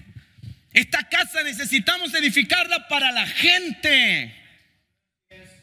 Esta 0.73 1.09
casa 1.09 1.43
necesitamos 1.43 2.15
edificarla 2.15 2.87
para 2.89 3.11
la 3.11 3.27
gente. 3.27 4.35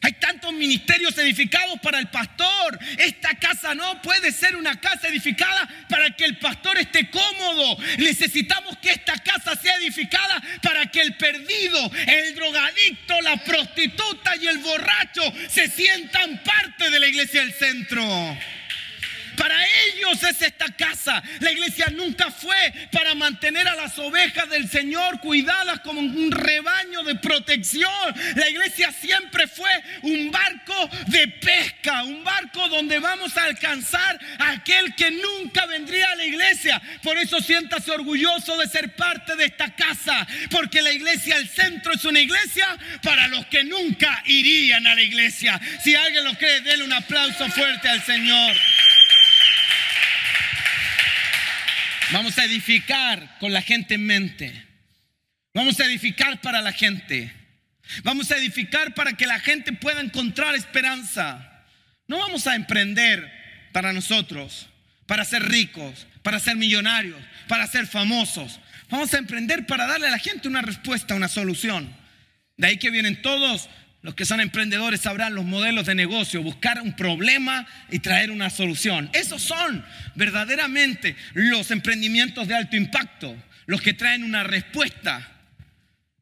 Hay 0.02 0.14
tantos 0.14 0.52
ministerios 0.52 1.18
edificados 1.18 1.80
para 1.80 1.98
el 1.98 2.10
pastor. 2.10 2.78
Esta 2.98 3.36
casa 3.36 3.74
no 3.74 4.02
puede 4.02 4.34
ser 4.34 4.58
una 4.58 4.78
casa 4.82 5.08
edificada 5.08 5.70
para 5.88 6.10
que 6.14 6.26
el 6.26 6.38
pastor 6.40 6.78
esté 6.78 7.10
cómodo. 7.10 7.78
Necesitamos 8.00 8.78
que 8.80 8.92
esta 8.92 9.18
casa 9.20 9.56
sea 9.56 9.78
edificada 9.78 10.44
para 10.62 10.88
que 10.88 11.00
el 11.00 11.16
perdido, 11.16 11.90
el 12.06 12.36
drogadicto, 12.36 13.22
la 13.22 13.38
prostituta 13.46 14.36
y 14.36 14.48
el 14.48 14.58
borracho 14.58 15.22
se 15.48 15.70
sientan 15.70 16.44
parte 16.44 16.90
de 16.90 17.00
la 17.00 17.08
iglesia 17.08 17.40
del 17.40 17.54
centro. 17.54 18.38
Para 19.38 19.56
ellos 19.88 20.22
es 20.24 20.42
esta 20.42 20.68
casa. 20.76 21.22
La 21.40 21.52
iglesia 21.52 21.88
nunca 21.92 22.32
fue 22.32 22.74
para 22.92 23.16
mantener 23.16 23.68
a 23.68 23.76
las 23.76 23.98
ovejas 24.00 24.50
del 24.50 24.70
Señor 24.70 25.20
cuidadas 25.20 25.80
como 25.82 26.02
un 26.02 26.32
rebaño 26.32 27.04
de 27.04 27.16
protección. 27.16 27.92
La 28.36 28.50
iglesia 28.50 28.92
siempre 28.92 29.48
fue 29.48 29.72
un 30.04 30.32
barco 30.32 30.90
de 31.08 31.28
pesca, 31.28 32.04
un 32.04 32.24
barco 32.24 32.68
donde 32.70 33.00
vamos 33.00 33.36
a 33.38 33.46
alcanzar 33.46 34.20
a 34.40 34.52
aquel 34.52 34.94
que 34.96 35.12
nunca 35.12 35.66
vendría 35.66 36.10
a 36.12 36.16
la 36.16 36.26
iglesia. 36.26 36.82
Por 37.02 37.18
eso 37.18 37.40
siéntase 37.40 37.92
orgulloso 37.92 38.58
de 38.58 38.68
ser 38.68 38.96
parte 38.96 39.36
de 39.36 39.46
esta 39.46 39.74
casa, 39.76 40.28
porque 40.50 40.82
la 40.82 40.92
iglesia, 40.92 41.38
el 41.38 41.50
centro 41.50 41.94
es 41.94 42.06
una 42.06 42.20
iglesia 42.20 42.68
para 43.02 43.28
los 43.28 43.46
que 43.48 43.64
nunca 43.64 44.22
irían 44.26 44.86
a 44.88 44.96
la 44.96 45.02
iglesia. 45.02 45.60
Si 45.84 45.96
alguien 45.96 46.24
lo 46.24 46.34
cree, 46.36 46.62
denle 46.62 46.86
un 46.86 46.94
aplauso 46.94 47.48
fuerte 47.50 47.90
al 47.90 48.04
Señor. 48.04 48.56
Vamos 52.14 52.38
a 52.38 52.46
edificar 52.46 53.40
con 53.40 53.52
la 53.54 53.64
gente 53.64 53.96
en 53.96 54.06
mente. 54.06 54.68
Vamos 55.52 55.80
a 55.80 55.86
edificar 55.86 56.40
para 56.42 56.62
la 56.62 56.72
gente. 56.72 57.34
Vamos 58.04 58.30
a 58.30 58.38
edificar 58.38 58.94
para 58.94 59.14
que 59.14 59.26
la 59.26 59.40
gente 59.40 59.74
pueda 59.74 60.00
encontrar 60.00 60.54
esperanza. 60.54 61.66
No 62.08 62.20
vamos 62.20 62.46
a 62.46 62.54
emprender 62.54 63.32
para 63.72 63.94
nosotros, 63.94 64.70
para 65.08 65.26
ser 65.26 65.42
ricos, 65.42 66.06
para 66.22 66.40
ser 66.40 66.56
millonarios, 66.56 67.20
para 67.48 67.66
ser 67.66 67.88
famosos. 67.88 68.60
Vamos 68.92 69.12
a 69.16 69.18
emprender 69.18 69.66
para 69.66 69.88
darle 69.88 70.08
a 70.08 70.12
la 70.12 70.20
gente 70.20 70.48
una 70.48 70.62
respuesta, 70.62 71.16
una 71.16 71.28
solución. 71.28 71.96
De 72.58 72.68
ahí 72.68 72.78
que 72.78 72.92
vienen 72.92 73.24
todos 73.24 73.70
los 74.04 74.16
que 74.16 74.26
son 74.26 74.42
emprendedores 74.42 75.00
sabrán 75.00 75.34
los 75.34 75.46
modelos 75.46 75.86
de 75.86 75.96
negocio, 75.96 76.44
buscar 76.44 76.82
un 76.82 76.94
problema 76.94 77.66
y 77.90 78.00
traer 78.00 78.32
una 78.32 78.50
solución. 78.50 79.10
Esos 79.14 79.42
son 79.42 79.84
verdaderamente 80.14 81.16
los 81.34 81.72
emprendimientos 81.72 82.50
de 82.50 82.54
alto 82.54 82.76
impacto, 82.76 83.34
los 83.66 83.82
que 83.82 83.94
traen 83.94 84.26
una 84.26 84.44
respuesta. 84.44 85.32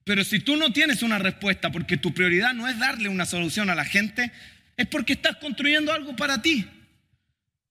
Pero 0.04 0.24
si 0.24 0.40
tú 0.40 0.58
no 0.58 0.72
tienes 0.72 1.02
una 1.02 1.18
respuesta 1.18 1.72
porque 1.72 1.98
tu 1.98 2.14
prioridad 2.14 2.54
no 2.54 2.68
es 2.68 2.78
darle 2.78 3.10
una 3.10 3.26
solución 3.26 3.72
a 3.72 3.76
la 3.76 3.86
gente, 3.86 4.32
es 4.78 4.86
porque 4.86 5.14
estás 5.14 5.38
construyendo 5.38 5.92
algo 5.92 6.16
para 6.16 6.40
ti. 6.40 6.68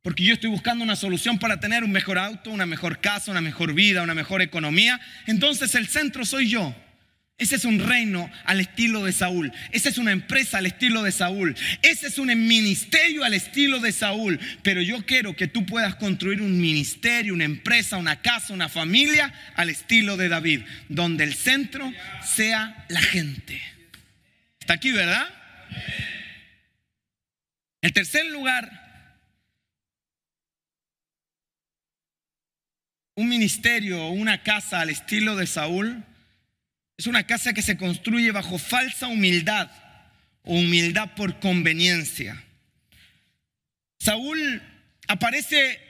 Porque 0.03 0.25
yo 0.25 0.35
estoy 0.35 0.51
buscando 0.51 0.83
una 0.83 0.97
solución 0.97 1.39
para 1.39 1.61
tener 1.61 1.85
un 1.85 1.93
mejor 1.93 2.19
auto, 2.19 2.51
una 2.51 2.67
mejor 2.67 3.01
casa, 3.01 3.31
una 3.31 3.41
mejor 3.41 3.75
vida, 3.75 4.03
una 4.03 4.17
mejor 4.17 4.43
economía. 4.43 5.01
Entonces 5.27 5.77
el 5.77 5.87
centro 5.87 6.25
soy 6.25 6.49
yo. 6.49 6.75
Ese 7.41 7.57
es 7.57 7.65
un 7.65 7.79
reino 7.79 8.31
al 8.45 8.61
estilo 8.61 9.03
de 9.03 9.13
Saúl. 9.13 9.51
Esa 9.73 9.89
es 9.89 9.97
una 9.97 10.13
empresa 10.13 10.59
al 10.59 10.67
estilo 10.67 11.03
de 11.03 11.11
Saúl. 11.11 11.57
Ese 11.81 12.09
es 12.09 12.19
un 12.19 12.27
ministerio 12.47 13.25
al 13.25 13.33
estilo 13.33 13.81
de 13.81 13.93
Saúl. 13.93 14.39
Pero 14.63 14.83
yo 14.83 15.07
quiero 15.07 15.35
que 15.35 15.49
tú 15.49 15.65
puedas 15.65 15.95
construir 15.95 16.43
un 16.43 16.61
ministerio, 16.61 17.33
una 17.33 17.45
empresa, 17.45 17.97
una 17.97 18.21
casa, 18.21 18.53
una 18.53 18.69
familia 18.69 19.33
al 19.57 19.71
estilo 19.71 20.19
de 20.19 20.29
David, 20.29 20.61
donde 20.91 21.25
el 21.25 21.33
centro 21.33 21.91
sea 22.23 22.85
la 22.91 23.01
gente. 23.01 23.59
Está 24.61 24.75
aquí, 24.75 24.93
¿verdad? 24.93 25.27
En 27.81 27.91
tercer 27.95 28.27
lugar, 28.27 28.71
un 33.15 33.31
ministerio 33.31 34.05
o 34.05 34.11
una 34.11 34.43
casa 34.43 34.81
al 34.83 34.91
estilo 34.91 35.37
de 35.37 35.47
Saúl 35.47 36.05
es 37.01 37.07
una 37.07 37.27
casa 37.27 37.55
que 37.55 37.63
se 37.63 37.79
construye 37.79 38.31
bajo 38.31 38.59
falsa 38.59 39.07
humildad 39.07 39.71
o 40.43 40.53
humildad 40.53 41.15
por 41.15 41.41
conveniencia. 41.41 42.45
Saúl 43.99 44.63
aparece 45.09 45.81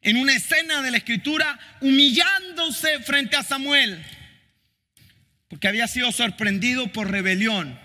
en 0.00 0.16
una 0.16 0.36
escena 0.36 0.80
de 0.80 0.92
la 0.92 0.98
escritura 0.98 1.58
humillándose 1.80 3.00
frente 3.00 3.36
a 3.36 3.42
Samuel, 3.42 4.00
porque 5.48 5.66
había 5.66 5.88
sido 5.88 6.12
sorprendido 6.12 6.86
por 6.92 7.10
rebelión. 7.10 7.76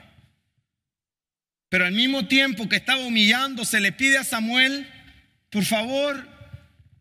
Pero 1.69 1.87
al 1.87 1.93
mismo 1.93 2.27
tiempo 2.27 2.69
que 2.69 2.75
estaba 2.75 3.03
humillándose, 3.03 3.79
le 3.79 3.93
pide 3.93 4.19
a 4.19 4.23
Samuel, 4.23 4.87
por 5.49 5.65
favor, 5.65 6.29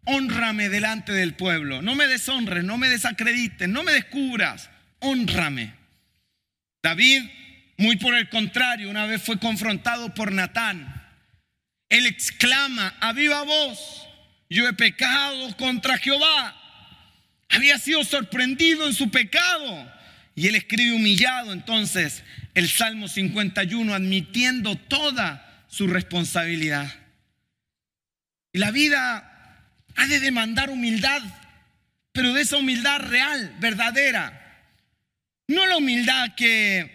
honrame 0.07 0.71
delante 0.71 1.13
del 1.13 1.35
pueblo, 1.35 1.83
no 1.83 1.95
me 1.95 2.07
deshonres, 2.07 2.65
no 2.65 2.79
me 2.79 2.89
desacredites, 2.89 3.69
no 3.69 3.83
me 3.83 3.93
descubras 3.93 4.71
honrame. 5.01 5.75
David, 6.83 7.25
muy 7.77 7.97
por 7.97 8.15
el 8.15 8.29
contrario, 8.29 8.91
una 8.91 9.07
vez 9.07 9.23
fue 9.23 9.39
confrontado 9.39 10.15
por 10.15 10.33
Natán. 10.33 10.95
Él 11.89 12.07
exclama 12.07 12.95
a 13.01 13.13
viva 13.13 13.43
voz, 13.43 14.07
yo 14.51 14.69
he 14.69 14.73
pecado 14.73 15.57
contra 15.57 15.99
Jehová. 15.99 16.55
Había 17.49 17.79
sido 17.79 18.05
sorprendido 18.05 18.87
en 18.87 18.95
su 18.95 19.11
pecado. 19.11 19.93
Y 20.35 20.47
él 20.47 20.55
escribe 20.55 20.93
humillado 20.93 21.53
entonces 21.53 22.23
el 22.55 22.69
Salmo 22.69 23.09
51, 23.09 23.93
admitiendo 23.93 24.77
toda 24.77 25.65
su 25.69 25.87
responsabilidad. 25.87 26.93
Y 28.53 28.59
la 28.59 28.71
vida 28.71 29.65
ha 29.97 30.07
de 30.07 30.21
demandar 30.21 30.71
humildad, 30.71 31.23
pero 32.13 32.33
de 32.35 32.43
esa 32.43 32.57
humildad 32.57 33.01
real, 33.01 33.57
verdadera. 33.59 34.48
No 35.49 35.67
la 35.67 35.79
humildad 35.79 36.35
que 36.35 36.91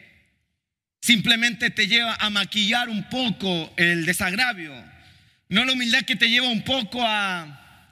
simplemente 1.01 1.71
te 1.71 1.87
lleva 1.87 2.15
a 2.15 2.29
maquillar 2.29 2.87
un 2.87 3.09
poco 3.09 3.73
el 3.77 4.05
desagravio. 4.05 4.73
No 5.49 5.65
la 5.65 5.73
humildad 5.73 6.03
que 6.03 6.15
te 6.15 6.29
lleva 6.29 6.47
un 6.47 6.63
poco 6.63 7.03
a, 7.03 7.89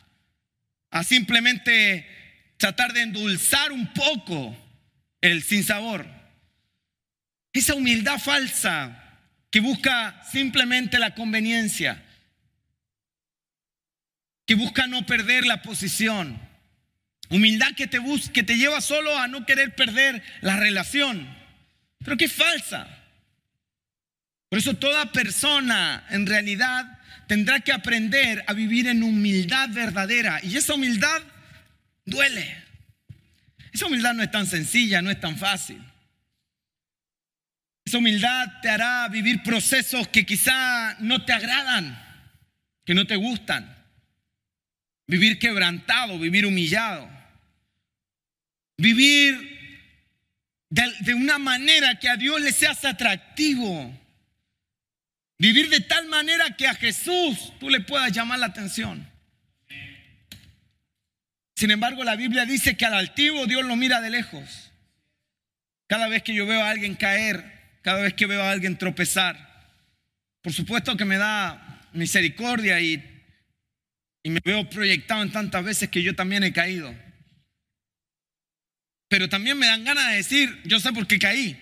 a 0.91 1.03
simplemente 1.03 2.07
tratar 2.57 2.93
de 2.93 3.01
endulzar 3.01 3.71
un 3.71 3.91
poco 3.91 4.55
el 5.19 5.41
sinsabor. 5.41 6.05
Esa 7.53 7.73
humildad 7.73 8.19
falsa 8.19 8.97
que 9.49 9.59
busca 9.59 10.23
simplemente 10.31 10.99
la 10.99 11.15
conveniencia, 11.15 12.05
que 14.45 14.53
busca 14.55 14.85
no 14.85 15.05
perder 15.07 15.45
la 15.45 15.63
posición 15.63 16.50
Humildad 17.31 17.71
que 17.75 17.87
te, 17.87 17.99
que 18.33 18.43
te 18.43 18.57
lleva 18.57 18.81
solo 18.81 19.17
a 19.17 19.29
no 19.29 19.45
querer 19.45 19.73
perder 19.73 20.21
la 20.41 20.57
relación, 20.57 21.33
pero 22.03 22.17
que 22.17 22.25
es 22.25 22.33
falsa. 22.33 22.87
Por 24.49 24.59
eso 24.59 24.75
toda 24.75 25.13
persona 25.13 26.05
en 26.09 26.27
realidad 26.27 26.99
tendrá 27.27 27.61
que 27.61 27.71
aprender 27.71 28.43
a 28.47 28.53
vivir 28.53 28.87
en 28.87 29.01
humildad 29.01 29.69
verdadera. 29.69 30.41
Y 30.43 30.57
esa 30.57 30.73
humildad 30.73 31.21
duele. 32.03 32.61
Esa 33.71 33.85
humildad 33.85 34.13
no 34.13 34.23
es 34.23 34.31
tan 34.31 34.45
sencilla, 34.45 35.01
no 35.01 35.09
es 35.09 35.21
tan 35.21 35.37
fácil. 35.37 35.81
Esa 37.85 37.97
humildad 37.97 38.59
te 38.61 38.67
hará 38.67 39.07
vivir 39.07 39.41
procesos 39.41 40.09
que 40.09 40.25
quizá 40.25 40.97
no 40.99 41.23
te 41.23 41.31
agradan, 41.31 41.97
que 42.83 42.93
no 42.93 43.07
te 43.07 43.15
gustan. 43.15 43.73
Vivir 45.07 45.39
quebrantado, 45.39 46.19
vivir 46.19 46.45
humillado. 46.45 47.20
Vivir 48.81 49.59
de, 50.69 51.13
una 51.13 51.37
manera 51.37 51.99
que 51.99 52.09
a 52.09 52.17
Dios 52.17 52.41
le 52.41 52.51
seas 52.51 52.83
atractivo. 52.83 53.95
Vivir 55.37 55.69
de 55.69 55.81
tal 55.81 56.07
manera 56.07 56.57
que 56.57 56.67
a 56.67 56.73
Jesús 56.73 57.53
tú 57.59 57.69
le 57.69 57.81
puedas 57.81 58.11
llamar 58.11 58.39
la 58.39 58.47
atención. 58.47 59.07
Sin 61.55 61.69
embargo, 61.69 62.03
la 62.03 62.15
Biblia 62.15 62.43
dice 62.45 62.75
que 62.75 62.85
al 62.85 62.95
altivo 62.95 63.45
Dios 63.45 63.63
lo 63.65 63.75
mira 63.75 64.01
de 64.01 64.09
lejos. 64.09 64.71
Cada 65.85 66.07
vez 66.07 66.23
que 66.23 66.33
yo 66.33 66.47
veo 66.47 66.63
a 66.63 66.71
alguien 66.71 66.95
caer, 66.95 67.77
cada 67.83 68.01
vez 68.01 68.15
que 68.15 68.25
veo 68.25 68.41
a 68.41 68.49
alguien 68.49 68.79
tropezar, 68.79 69.69
por 70.41 70.53
supuesto 70.53 70.97
que 70.97 71.05
me 71.05 71.17
da 71.17 71.87
misericordia 71.93 72.79
y, 72.79 73.03
y 74.23 74.29
me 74.31 74.39
veo 74.43 74.67
proyectado 74.67 75.21
en 75.21 75.31
tantas 75.31 75.63
veces 75.63 75.89
que 75.89 76.01
yo 76.01 76.15
también 76.15 76.43
he 76.43 76.51
caído. 76.51 76.95
Pero 79.11 79.27
también 79.27 79.57
me 79.57 79.67
dan 79.67 79.83
ganas 79.83 80.07
de 80.07 80.15
decir, 80.15 80.61
yo 80.63 80.79
sé 80.79 80.93
por 80.93 81.05
qué 81.05 81.19
caí. 81.19 81.61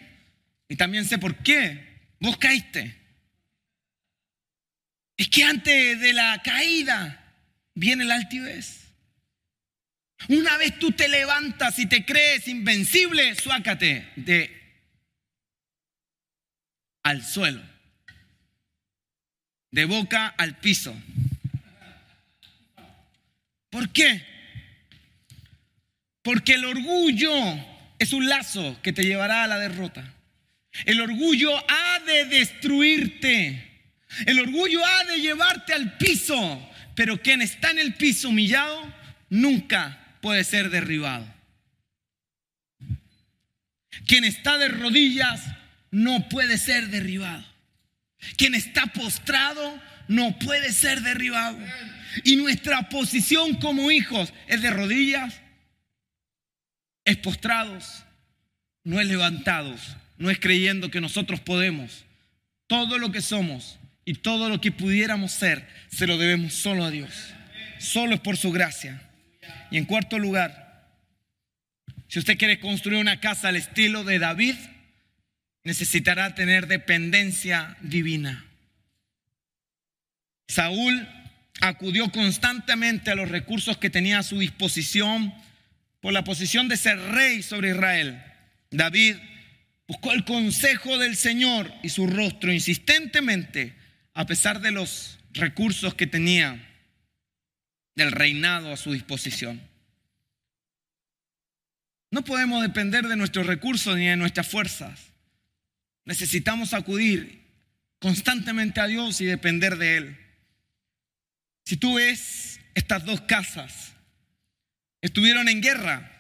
Y 0.68 0.76
también 0.76 1.04
sé 1.04 1.18
por 1.18 1.36
qué 1.38 1.84
vos 2.20 2.38
caíste. 2.38 2.96
Es 5.18 5.30
que 5.30 5.44
antes 5.44 6.00
de 6.00 6.14
la 6.14 6.40
caída 6.44 7.34
viene 7.74 8.06
la 8.06 8.18
altivez. 8.18 8.92
Una 10.28 10.58
vez 10.58 10.78
tú 10.78 10.92
te 10.92 11.10
levantas 11.10 11.80
y 11.80 11.88
te 11.88 12.06
crees 12.06 12.48
invencible, 12.48 13.34
suácate 13.34 14.12
de 14.16 14.56
al 17.02 17.26
suelo, 17.26 17.64
de 19.72 19.86
boca 19.86 20.28
al 20.38 20.60
piso. 20.60 20.96
¿Por 23.72 23.90
qué? 23.92 24.29
Porque 26.30 26.54
el 26.54 26.66
orgullo 26.66 27.34
es 27.98 28.14
un 28.14 28.30
lazo 28.30 28.80
que 28.84 28.94
te 28.94 29.04
llevará 29.04 29.44
a 29.44 29.48
la 29.48 29.58
derrota. 29.58 30.14
El 30.86 31.02
orgullo 31.02 31.50
ha 31.68 32.00
de 32.06 32.26
destruirte. 32.26 33.82
El 34.28 34.40
orgullo 34.40 34.86
ha 34.86 35.06
de 35.06 35.22
llevarte 35.22 35.74
al 35.74 35.98
piso. 35.98 36.72
pero 36.94 37.20
quien 37.20 37.42
está 37.42 37.72
en 37.72 37.80
el 37.80 37.96
piso 37.96 38.30
humillado 38.30 38.94
nunca 39.32 40.18
puede 40.22 40.44
ser 40.44 40.70
derribado. 40.70 41.26
Quien 44.06 44.24
está 44.24 44.60
de 44.60 44.68
rodillas 44.68 45.42
no 45.90 46.30
puede 46.30 46.60
ser 46.60 46.90
derribado. 46.90 47.44
Quien 48.38 48.54
está 48.54 48.86
postrado 48.86 49.82
no 50.08 50.38
puede 50.38 50.74
ser 50.74 51.02
derribado. 51.02 51.58
Y 52.24 52.36
nuestra 52.36 52.88
posición 52.88 53.56
como 53.56 53.90
hijos 53.90 54.32
es 54.46 54.62
de 54.62 54.70
rodillas, 54.70 55.42
es 57.06 57.18
postrados, 57.18 58.04
no 58.84 59.00
es 59.00 59.08
levantados, 59.08 59.96
no 60.18 60.30
es 60.30 60.40
creyendo 60.40 60.92
que 60.92 61.02
nosotros 61.02 61.40
podemos. 61.40 62.06
Todo 62.68 62.98
lo 62.98 63.12
que 63.12 63.22
somos 63.22 63.80
y 64.06 64.16
todo 64.16 64.50
lo 64.50 64.62
que 64.62 64.72
pudiéramos 64.72 65.32
ser, 65.32 65.68
se 65.90 66.08
lo 66.08 66.18
debemos 66.18 66.54
solo 66.54 66.84
a 66.84 66.92
Dios. 66.92 67.34
Solo 67.80 68.16
es 68.16 68.20
por 68.20 68.38
su 68.38 68.52
gracia. 68.52 69.02
Y 69.72 69.78
en 69.78 69.86
cuarto 69.86 70.20
lugar, 70.20 70.88
si 72.08 72.20
usted 72.20 72.38
quiere 72.38 72.60
construir 72.60 73.00
una 73.00 73.20
casa 73.20 73.50
al 73.50 73.56
estilo 73.56 74.04
de 74.04 74.20
David, 74.20 74.56
necesitará 75.64 76.36
tener 76.36 76.68
dependencia 76.68 77.78
divina. 77.82 78.46
Saúl 80.48 81.08
acudió 81.62 82.12
constantemente 82.12 83.12
a 83.12 83.16
los 83.16 83.30
recursos 83.30 83.78
que 83.78 83.92
tenía 83.92 84.20
a 84.20 84.24
su 84.24 84.40
disposición 84.40 85.34
por 86.02 86.14
la 86.14 86.24
posición 86.24 86.68
de 86.68 86.78
ser 86.78 86.98
rey 86.98 87.42
sobre 87.42 87.72
Israel. 87.72 88.24
David 88.72 89.16
buscó 89.88 90.12
el 90.12 90.24
consejo 90.24 90.98
del 90.98 91.16
Señor 91.16 91.74
y 91.84 91.90
su 91.90 92.08
rostro 92.08 92.54
insistentemente, 92.54 93.76
a 94.14 94.26
pesar 94.26 94.62
de 94.62 94.72
los 94.72 95.20
recursos 95.34 95.94
que 95.96 96.08
tenía 96.08 96.66
del 97.96 98.12
reinado 98.12 98.72
a 98.72 98.78
su 98.78 98.94
disposición. 98.94 99.62
No 102.12 102.24
podemos 102.24 102.62
depender 102.62 103.08
de 103.08 103.16
nuestros 103.16 103.46
recursos 103.46 103.96
ni 103.98 104.08
de 104.08 104.16
nuestras 104.16 104.48
fuerzas. 104.48 105.00
Necesitamos 106.06 106.74
acudir 106.74 107.40
constantemente 108.00 108.80
a 108.80 108.88
Dios 108.88 109.22
y 109.22 109.26
depender 109.26 109.78
de 109.78 109.98
Él. 109.98 110.18
Si 111.66 111.78
tú 111.78 111.96
ves 111.96 112.60
estas 112.74 113.06
dos 113.06 113.22
casas, 113.22 113.94
estuvieron 115.02 115.48
en 115.50 115.62
guerra. 115.62 116.12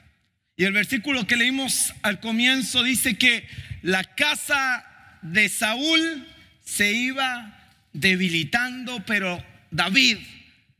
Y 0.55 0.65
el 0.65 0.73
versículo 0.73 1.25
que 1.25 1.37
leímos 1.37 1.93
al 2.01 2.19
comienzo 2.19 2.83
dice 2.83 3.17
que 3.17 3.47
la 3.81 4.03
casa 4.03 4.85
de 5.21 5.47
Saúl 5.49 6.27
se 6.63 6.91
iba 6.91 7.71
debilitando, 7.93 9.03
pero 9.05 9.43
David 9.71 10.17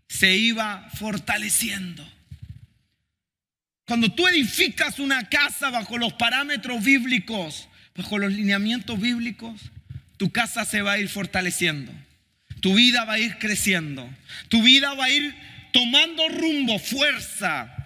se 0.08 0.36
iba 0.36 0.90
fortaleciendo. 0.96 2.08
Cuando 3.86 4.12
tú 4.12 4.28
edificas 4.28 5.00
una 5.00 5.30
casa 5.30 5.70
bajo 5.70 5.98
los 5.98 6.14
parámetros 6.14 6.84
bíblicos, 6.84 7.70
bajo 7.96 8.20
los 8.20 8.32
lineamientos 8.32 9.00
bíblicos, 9.00 9.60
tu 10.18 10.32
casa 10.32 10.66
se 10.66 10.82
va 10.82 10.94
a 10.94 11.00
ir 11.00 11.10
fortaleciendo. 11.10 11.92
Tu 12.60 12.74
vida 12.76 13.06
va 13.06 13.14
a 13.14 13.20
ir 13.20 13.38
creciendo. 13.40 14.08
Tu 14.50 14.62
vida 14.62 14.94
va 14.94 15.06
a 15.06 15.10
ir 15.10 15.34
tomando 15.72 16.28
rumbo, 16.30 16.78
fuerza. 16.78 17.79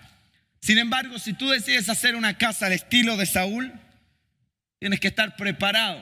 Sin 0.63 0.77
embargo, 0.77 1.19
si 1.19 1.33
tú 1.33 1.49
decides 1.49 1.89
hacer 1.89 2.15
una 2.15 2.37
casa 2.37 2.67
al 2.67 2.71
estilo 2.71 3.17
de 3.17 3.25
Saúl, 3.25 3.73
tienes 4.79 5.01
que 5.01 5.09
estar 5.09 5.35
preparado 5.35 6.01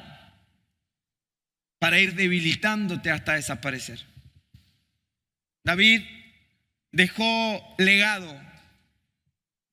para 1.79 1.99
ir 1.99 2.13
debilitándote 2.13 3.09
hasta 3.09 3.33
desaparecer. 3.33 4.05
David 5.63 6.03
dejó 6.91 7.75
legado 7.79 8.39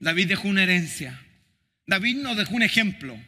David 0.01 0.29
dejó 0.29 0.49
una 0.49 0.63
herencia. 0.63 1.21
David 1.87 2.23
nos 2.23 2.39
dejó 2.39 2.55
un 2.55 2.63
ejemplo. 2.63 3.23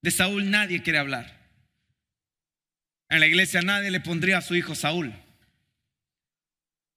De 0.00 0.10
Saúl 0.10 0.50
nadie 0.50 0.82
quiere 0.82 0.98
hablar. 0.98 1.46
En 3.10 3.20
la 3.20 3.26
iglesia 3.26 3.60
nadie 3.60 3.90
le 3.90 4.00
pondría 4.00 4.38
a 4.38 4.42
su 4.42 4.54
hijo 4.54 4.74
Saúl. 4.74 5.12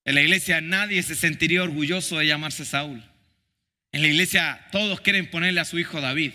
En 0.05 0.15
la 0.15 0.21
iglesia 0.21 0.61
nadie 0.61 1.03
se 1.03 1.15
sentiría 1.15 1.63
orgulloso 1.63 2.17
de 2.17 2.27
llamarse 2.27 2.63
Saúl. 2.63 3.03
En 3.91 4.01
la 4.01 4.07
iglesia 4.07 4.67
todos 4.71 5.01
quieren 5.01 5.29
ponerle 5.29 5.59
a 5.59 5.65
su 5.65 5.79
hijo 5.79 6.01
David. 6.01 6.33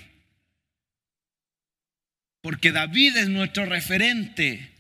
Porque 2.41 2.73
David 2.73 3.17
es 3.17 3.29
nuestro 3.29 3.67
referente, 3.67 4.73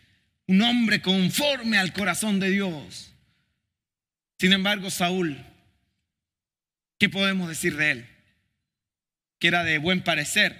un 0.46 0.62
hombre 0.62 1.00
conforme 1.00 1.78
al 1.78 1.92
corazón 1.92 2.40
de 2.40 2.50
Dios. 2.50 3.12
Sin 4.38 4.52
embargo, 4.52 4.90
Saúl 4.90 5.46
¿Qué 7.02 7.08
podemos 7.08 7.48
decir 7.48 7.76
de 7.76 7.90
él? 7.90 8.06
Que 9.40 9.48
era 9.48 9.64
de 9.64 9.78
buen 9.78 10.04
parecer, 10.04 10.56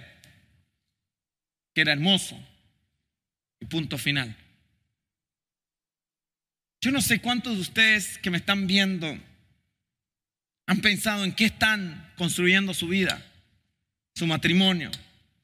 que 1.73 1.79
era 1.79 1.93
hermoso. 1.93 2.37
Y 3.61 3.65
punto 3.67 3.97
final. 3.97 4.35
Yo 6.81 6.91
no 6.91 6.99
sé 6.99 7.21
cuántos 7.21 7.55
de 7.55 7.61
ustedes 7.61 8.17
que 8.17 8.29
me 8.29 8.39
están 8.39 8.67
viendo 8.67 9.17
han 10.73 10.81
pensado 10.81 11.23
en 11.23 11.33
qué 11.33 11.45
están 11.45 12.11
construyendo 12.17 12.73
su 12.73 12.87
vida, 12.87 13.23
su 14.15 14.25
matrimonio, 14.25 14.89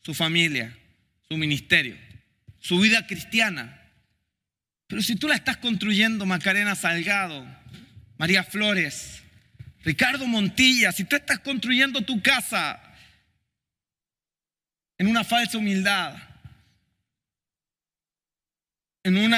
su 0.02 0.15
familia, 0.15 0.76
su 1.28 1.38
ministerio, 1.38 1.96
su 2.60 2.80
vida 2.80 3.06
cristiana. 3.06 3.80
Pero 4.88 5.04
si 5.04 5.15
tú 5.15 5.28
la 5.28 5.36
estás 5.36 5.58
construyendo, 5.58 6.26
Macarena 6.26 6.76
Salgado, 6.76 7.46
María 8.18 8.44
Flores, 8.44 9.22
Ricardo 9.84 10.26
Montilla, 10.26 10.92
si 10.92 11.04
tú 11.04 11.15
estás 11.15 11.39
construyendo 11.39 12.02
tu 12.02 12.24
casa 12.24 12.82
en 14.98 15.06
una 15.06 15.24
falsa 15.24 15.60
humildad, 15.60 16.18
en 19.04 19.15
un 19.15 19.36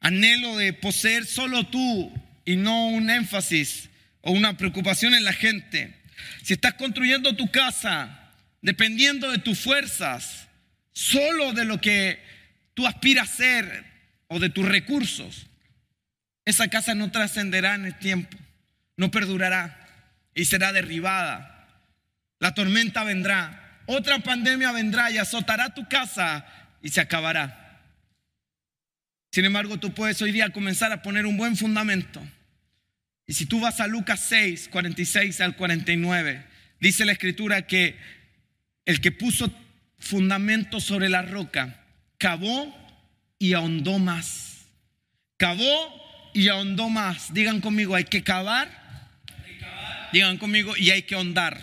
anhelo 0.00 0.56
de 0.56 0.72
poseer 0.72 1.24
solo 1.24 1.68
tú 1.68 2.12
y 2.44 2.56
no 2.56 2.88
un 2.88 3.10
énfasis 3.10 3.88
o 4.22 4.32
una 4.32 4.56
preocupación 4.56 5.14
en 5.14 5.24
la 5.24 5.32
gente, 5.32 5.94
si 6.42 6.54
estás 6.54 6.74
construyendo 6.74 7.36
tu 7.36 7.50
casa 7.50 8.30
dependiendo 8.60 9.30
de 9.30 9.38
tus 9.38 9.58
fuerzas, 9.58 10.48
solo 10.92 11.52
de 11.52 11.64
lo 11.64 11.80
que 11.80 12.22
tú 12.74 12.86
aspiras 12.86 13.30
a 13.30 13.36
ser 13.36 13.84
o 14.28 14.38
de 14.38 14.50
tus 14.50 14.64
recursos, 14.64 15.46
esa 16.44 16.68
casa 16.68 16.94
no 16.94 17.10
trascenderá 17.10 17.74
en 17.74 17.86
el 17.86 17.98
tiempo 17.98 18.38
no 18.96 19.10
perdurará 19.10 19.78
y 20.34 20.44
será 20.44 20.72
derribada. 20.72 21.68
La 22.38 22.54
tormenta 22.54 23.04
vendrá, 23.04 23.80
otra 23.86 24.20
pandemia 24.20 24.72
vendrá 24.72 25.10
y 25.10 25.18
azotará 25.18 25.74
tu 25.74 25.88
casa 25.88 26.46
y 26.82 26.88
se 26.88 27.00
acabará. 27.00 27.80
Sin 29.30 29.44
embargo, 29.44 29.78
tú 29.78 29.94
puedes 29.94 30.20
hoy 30.20 30.32
día 30.32 30.50
comenzar 30.50 30.92
a 30.92 31.02
poner 31.02 31.26
un 31.26 31.36
buen 31.36 31.56
fundamento. 31.56 32.22
Y 33.26 33.34
si 33.34 33.46
tú 33.46 33.60
vas 33.60 33.80
a 33.80 33.86
Lucas 33.86 34.20
6, 34.28 34.68
46 34.68 35.40
al 35.40 35.56
49, 35.56 36.44
dice 36.80 37.04
la 37.04 37.12
escritura 37.12 37.66
que 37.66 37.96
el 38.84 39.00
que 39.00 39.12
puso 39.12 39.52
fundamento 39.98 40.80
sobre 40.80 41.08
la 41.08 41.22
roca, 41.22 41.84
cavó 42.18 42.76
y 43.38 43.52
ahondó 43.52 43.98
más. 43.98 44.66
Cavó 45.36 46.30
y 46.34 46.48
ahondó 46.48 46.88
más. 46.88 47.32
Digan 47.32 47.60
conmigo, 47.60 47.94
hay 47.94 48.04
que 48.04 48.22
cavar 48.22 48.82
Digan 50.12 50.36
conmigo, 50.36 50.76
y 50.76 50.90
hay 50.90 51.02
que 51.02 51.14
ahondar. 51.14 51.58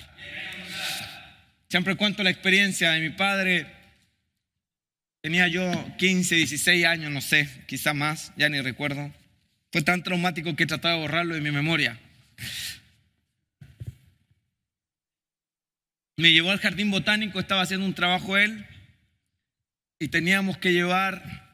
Siempre 1.70 1.96
cuento 1.96 2.24
la 2.24 2.32
experiencia 2.32 2.92
de 2.92 3.00
mi 3.00 3.12
padre. 3.12 3.68
Tenía 5.22 5.48
yo 5.48 5.72
15, 5.98 6.36
16 6.36 6.86
años, 6.86 7.12
no 7.12 7.22
sé, 7.22 7.48
quizá 7.68 7.94
más, 7.94 8.34
ya 8.38 8.50
ni 8.50 8.60
recuerdo. 8.60 9.14
Fue 9.72 9.82
tan 9.82 10.04
traumático 10.04 10.56
que 10.56 10.66
trataba 10.66 10.96
de 10.96 11.02
borrarlo 11.02 11.36
de 11.36 11.42
mi 11.42 11.52
memoria. 11.52 12.00
Me 16.18 16.32
llevó 16.32 16.52
al 16.52 16.60
jardín 16.60 16.92
botánico, 16.92 17.40
estaba 17.40 17.62
haciendo 17.62 17.86
un 17.86 17.94
trabajo 17.94 18.38
él 18.38 18.66
y 20.00 20.08
teníamos 20.08 20.58
que 20.58 20.74
llevar 20.74 21.50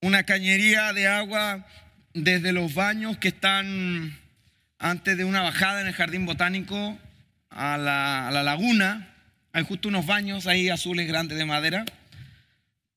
una 0.00 0.22
cañería 0.22 0.92
de 0.92 1.08
agua 1.08 1.66
desde 2.14 2.52
los 2.52 2.74
baños 2.74 3.18
que 3.18 3.28
están 3.28 4.18
antes 4.78 5.16
de 5.16 5.24
una 5.24 5.42
bajada 5.42 5.80
en 5.80 5.88
el 5.88 5.94
jardín 5.94 6.26
botánico 6.26 6.98
a 7.50 7.76
la, 7.76 8.42
laguna. 8.42 9.14
Hay 9.52 9.64
justo 9.64 9.88
unos 9.88 10.06
baños 10.06 10.46
ahí 10.46 10.68
azules 10.68 11.08
grandes 11.08 11.38
de 11.38 11.44
madera. 11.44 11.84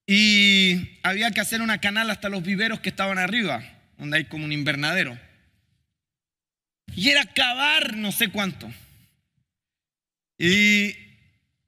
Y 0.05 0.97
había 1.03 1.31
que 1.31 1.41
hacer 1.41 1.61
una 1.61 1.79
canal 1.79 2.09
hasta 2.09 2.29
los 2.29 2.43
viveros 2.43 2.79
que 2.79 2.89
estaban 2.89 3.17
arriba, 3.17 3.63
donde 3.99 4.17
hay 4.17 4.25
como 4.25 4.45
un 4.45 4.53
invernadero. 4.53 5.19
Y 6.95 7.09
era 7.09 7.25
cavar 7.25 7.95
no 7.97 8.11
sé 8.11 8.29
cuánto. 8.29 8.71
Y 10.37 10.95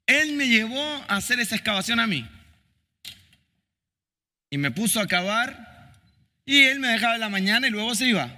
él 0.06 0.32
me 0.34 0.48
llevó 0.48 0.82
a 1.08 1.16
hacer 1.16 1.38
esa 1.38 1.54
excavación 1.54 2.00
a 2.00 2.06
mí. 2.06 2.26
Y 4.50 4.58
me 4.58 4.70
puso 4.70 4.98
a 4.98 5.06
cavar. 5.06 5.92
Y 6.44 6.62
él 6.62 6.80
me 6.80 6.88
dejaba 6.88 7.14
en 7.14 7.20
la 7.20 7.28
mañana 7.28 7.68
y 7.68 7.70
luego 7.70 7.94
se 7.94 8.08
iba. 8.08 8.34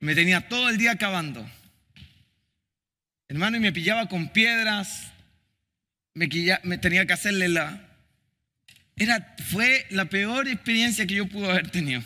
Me 0.00 0.14
tenía 0.14 0.48
todo 0.48 0.68
el 0.68 0.78
día 0.78 0.96
cavando. 0.96 1.48
Hermano, 3.28 3.58
y 3.58 3.60
me 3.60 3.72
pillaba 3.72 4.08
con 4.08 4.30
piedras. 4.30 5.12
Me, 6.14 6.28
me 6.64 6.78
tenía 6.78 7.06
que 7.06 7.12
hacerle 7.12 7.48
la... 7.48 7.88
Era, 8.96 9.36
fue 9.50 9.86
la 9.90 10.06
peor 10.06 10.48
experiencia 10.48 11.06
que 11.06 11.14
yo 11.14 11.26
pude 11.26 11.50
haber 11.50 11.70
tenido. 11.70 12.02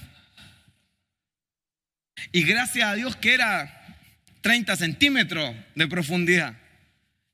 Y 2.33 2.43
gracias 2.45 2.89
a 2.89 2.95
Dios 2.95 3.17
que 3.17 3.35
era 3.35 3.97
30 4.41 4.77
centímetros 4.77 5.55
de 5.75 5.89
profundidad. 5.89 6.57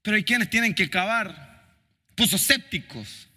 Pero 0.03 0.17
hay 0.17 0.25
quienes 0.25 0.51
tienen 0.51 0.75
que 0.75 0.91
cavar 0.91 1.65
pozos 2.15 2.43
sépticos. 2.43 3.29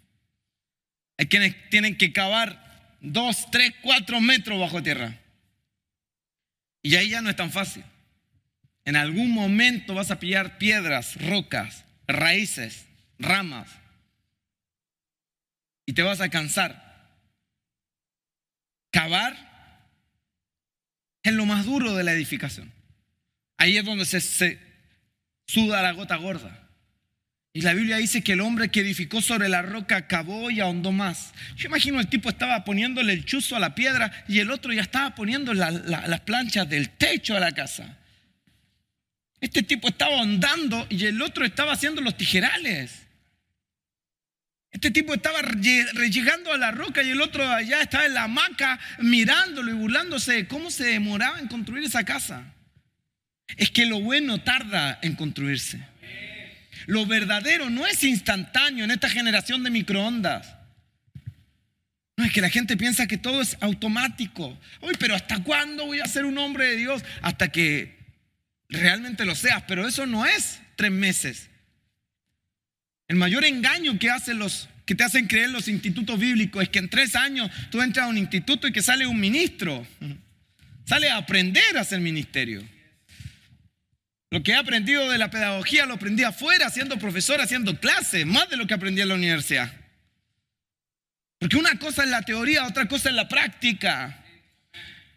Hay 1.18 1.28
quienes 1.28 1.70
tienen 1.70 1.98
que 1.98 2.12
cavar 2.12 2.98
2, 3.02 3.52
3, 3.52 3.74
4 3.82 4.22
metros 4.22 4.60
bajo 4.60 4.82
tierra. 4.82 5.18
Y 6.82 6.96
ahí 6.96 7.10
ya 7.10 7.22
no 7.22 7.30
es 7.30 7.36
tan 7.36 7.52
fácil. 7.52 7.84
En 8.84 8.96
algún 8.96 9.32
momento 9.32 9.94
vas 9.94 10.12
a 10.12 10.20
pillar 10.20 10.58
piedras, 10.58 11.16
rocas, 11.16 11.86
raíces, 12.08 12.86
ramas. 13.18 13.70
Y 15.86 15.94
te 15.94 16.02
vas 16.04 16.22
a 16.22 16.30
cansar. 16.30 16.84
Cavar 18.92 19.55
es 21.30 21.34
lo 21.34 21.46
más 21.46 21.66
duro 21.66 21.96
de 21.96 22.04
la 22.04 22.14
edificación. 22.14 22.72
Ahí 23.58 23.78
es 23.78 23.86
donde 23.86 24.06
se, 24.06 24.60
suda 25.48 25.82
la 25.82 25.92
gota 25.92 26.16
gorda. 26.18 26.70
Y 27.52 27.62
la 27.62 27.74
Biblia 27.74 27.98
dice 27.98 28.22
que 28.22 28.34
el 28.34 28.42
hombre 28.42 28.70
que 28.70 28.82
edificó 28.82 29.22
sobre 29.22 29.48
la 29.50 29.62
roca 29.62 29.96
acabó 29.96 30.52
y 30.52 30.60
ahondó 30.60 30.92
más. 30.92 31.34
Yo 31.56 31.68
imagino 31.68 32.00
el 32.00 32.10
tipo 32.10 32.30
estaba 32.30 32.64
poniéndole 32.64 33.14
el 33.14 33.26
chuzo 33.26 33.56
a 33.56 33.60
la 33.60 33.74
piedra 33.74 34.12
y 34.28 34.40
el 34.40 34.52
otro 34.52 34.74
ya 34.74 34.82
estaba 34.82 35.16
poniendo 35.16 35.54
las 35.54 36.22
planchas 36.22 36.70
del 36.70 36.90
techo 36.90 37.36
a 37.36 37.40
la 37.40 37.54
casa. 37.54 37.98
Este 39.40 39.64
tipo 39.64 39.88
estaba 39.88 40.18
ahondando 40.18 40.86
y 40.90 41.06
el 41.06 41.22
otro 41.22 41.46
estaba 41.46 41.74
haciendo 41.74 42.02
los 42.02 42.18
tijerales. 42.18 43.05
Este 44.76 44.92
tipo 44.92 45.14
estaba 45.14 45.40
llegando 45.42 46.52
a 46.52 46.58
la 46.58 46.70
roca 46.70 47.02
y 47.02 47.10
el 47.10 47.22
otro 47.22 47.50
allá 47.50 47.82
estaba 47.82 48.08
en 48.08 48.14
la 48.14 48.24
hamaca 48.24 48.78
mirándolo 49.00 49.72
y 49.72 49.74
burlándose 49.74 50.34
de 50.34 50.48
cómo 50.48 50.70
se 50.70 50.84
demoraba 50.84 51.40
en 51.40 51.48
construir 51.48 51.86
esa 51.86 52.04
casa. 52.04 52.44
Es 53.56 53.72
que 53.72 53.86
lo 53.86 54.02
bueno 54.02 54.42
tarda 54.42 55.00
en 55.02 55.16
construirse. 55.16 55.80
Lo 56.88 57.06
verdadero 57.06 57.70
no 57.70 57.88
es 57.88 58.04
instantáneo 58.04 58.84
en 58.84 58.92
esta 58.92 59.08
generación 59.08 59.64
de 59.64 59.70
microondas. 59.70 60.54
No 62.18 62.26
es 62.26 62.34
que 62.34 62.42
la 62.42 62.50
gente 62.50 62.76
piensa 62.76 63.08
que 63.08 63.18
todo 63.18 63.42
es 63.42 63.56
automático. 63.62 64.60
Uy, 64.82 64.96
pero 65.00 65.16
¿hasta 65.16 65.42
cuándo 65.42 65.86
voy 65.86 66.02
a 66.02 66.06
ser 66.06 66.26
un 66.26 66.38
hombre 66.38 66.72
de 66.72 66.76
Dios? 66.76 67.02
Hasta 67.22 67.48
que 67.48 67.98
realmente 68.68 69.24
lo 69.24 69.36
seas. 69.36 69.64
Pero 69.70 69.88
eso 69.88 70.06
no 70.06 70.26
es 70.26 70.60
tres 70.76 70.92
meses. 70.92 71.50
El 73.08 73.18
mayor 73.18 73.46
engaño 73.46 74.00
que 74.00 74.10
hacen 74.10 74.40
los 74.40 74.70
que 74.86 74.96
te 74.96 75.04
hacen 75.04 75.26
creer 75.28 75.50
los 75.50 75.68
institutos 75.68 76.20
bíblicos 76.20 76.62
es 76.62 76.70
que 76.70 76.80
en 76.80 76.90
tres 76.90 77.16
años 77.16 77.50
tú 77.72 77.82
entras 77.82 78.06
a 78.06 78.10
un 78.10 78.18
instituto 78.18 78.68
y 78.68 78.72
que 78.72 78.84
sale 78.84 79.08
un 79.08 79.20
ministro. 79.20 79.86
Sale 80.88 81.10
a 81.10 81.18
aprender 81.18 81.78
a 81.78 81.82
hacer 81.82 82.00
ministerio. 82.00 82.64
Lo 84.30 84.44
que 84.44 84.52
he 84.52 84.56
aprendido 84.56 85.10
de 85.10 85.18
la 85.18 85.32
pedagogía 85.32 85.88
lo 85.88 85.96
aprendí 85.96 86.24
afuera, 86.24 86.70
siendo 86.70 87.00
profesor, 87.00 87.42
haciendo 87.42 87.80
clases, 87.80 88.24
más 88.28 88.48
de 88.52 88.58
lo 88.58 88.68
que 88.68 88.76
aprendí 88.76 89.02
en 89.02 89.08
la 89.08 89.16
universidad. 89.16 89.74
Porque 91.40 91.58
una 91.58 91.80
cosa 91.80 92.04
es 92.04 92.10
la 92.10 92.22
teoría, 92.22 92.68
otra 92.68 92.88
cosa 92.88 93.10
es 93.10 93.16
la 93.16 93.28
práctica. 93.28 94.24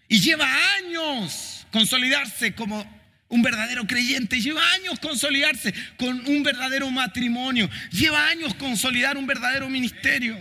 Y 0.09 0.20
lleva 0.20 0.49
años 0.76 1.66
consolidarse 1.70 2.55
como 2.55 2.97
un 3.28 3.42
verdadero 3.42 3.86
creyente. 3.86 4.40
Lleva 4.40 4.62
años 4.74 4.98
consolidarse 5.00 5.72
con 5.96 6.26
un 6.26 6.42
verdadero 6.42 6.90
matrimonio. 6.90 7.68
Lleva 7.90 8.28
años 8.28 8.54
consolidar 8.54 9.16
un 9.16 9.26
verdadero 9.26 9.68
ministerio. 9.68 10.36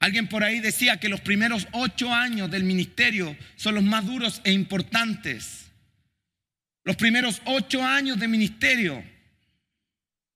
Alguien 0.00 0.28
por 0.28 0.44
ahí 0.44 0.60
decía 0.60 0.98
que 0.98 1.08
los 1.08 1.20
primeros 1.20 1.66
ocho 1.72 2.12
años 2.12 2.50
del 2.50 2.64
ministerio 2.64 3.36
son 3.56 3.76
los 3.76 3.84
más 3.84 4.04
duros 4.04 4.40
e 4.44 4.52
importantes. 4.52 5.66
Los 6.84 6.96
primeros 6.96 7.40
ocho 7.46 7.82
años 7.82 8.18
de 8.18 8.28
ministerio 8.28 9.02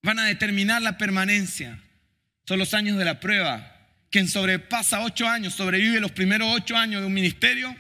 van 0.03 0.19
a 0.19 0.25
determinar 0.25 0.81
la 0.81 0.97
permanencia. 0.97 1.79
Son 2.47 2.59
los 2.59 2.73
años 2.73 2.97
de 2.97 3.05
la 3.05 3.21
prueba. 3.21 3.75
Quien 4.11 4.27
sobrepasa 4.27 5.01
ocho 5.01 5.29
años, 5.29 5.53
sobrevive 5.53 6.01
los 6.01 6.13
primeros 6.13 6.49
ocho 6.51 6.75
años 6.75 7.03
de 7.03 7.07
un 7.07 7.13
ministerio, 7.13 7.77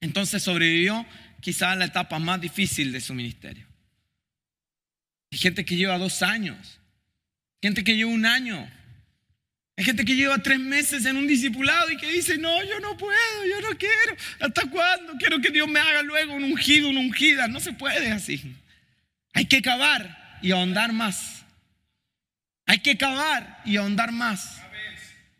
entonces 0.00 0.42
sobrevivió 0.42 1.06
quizás 1.44 1.76
la 1.76 1.84
etapa 1.84 2.18
más 2.18 2.40
difícil 2.40 2.90
de 2.90 3.02
su 3.02 3.12
ministerio. 3.12 3.66
Hay 5.30 5.38
gente 5.38 5.62
que 5.62 5.76
lleva 5.76 5.98
dos 5.98 6.22
años, 6.22 6.80
gente 7.60 7.84
que 7.84 7.94
lleva 7.94 8.10
un 8.10 8.24
año, 8.24 8.66
hay 9.76 9.84
gente 9.84 10.06
que 10.06 10.16
lleva 10.16 10.38
tres 10.38 10.58
meses 10.58 11.04
en 11.04 11.18
un 11.18 11.26
discipulado 11.26 11.90
y 11.90 11.98
que 11.98 12.10
dice, 12.10 12.38
no, 12.38 12.64
yo 12.64 12.80
no 12.80 12.96
puedo, 12.96 13.44
yo 13.46 13.60
no 13.60 13.76
quiero. 13.76 14.16
¿Hasta 14.40 14.70
cuándo? 14.70 15.12
Quiero 15.18 15.38
que 15.42 15.50
Dios 15.50 15.68
me 15.68 15.80
haga 15.80 16.02
luego 16.02 16.32
un 16.32 16.44
ungido, 16.44 16.88
una 16.88 17.00
ungida. 17.00 17.46
No 17.46 17.60
se 17.60 17.74
puede 17.74 18.10
así. 18.10 18.54
Hay 19.34 19.44
que 19.44 19.60
cavar 19.60 20.38
y 20.40 20.52
ahondar 20.52 20.94
más. 20.94 21.44
Hay 22.64 22.78
que 22.78 22.96
cavar 22.96 23.60
y 23.66 23.76
ahondar 23.76 24.12
más. 24.12 24.62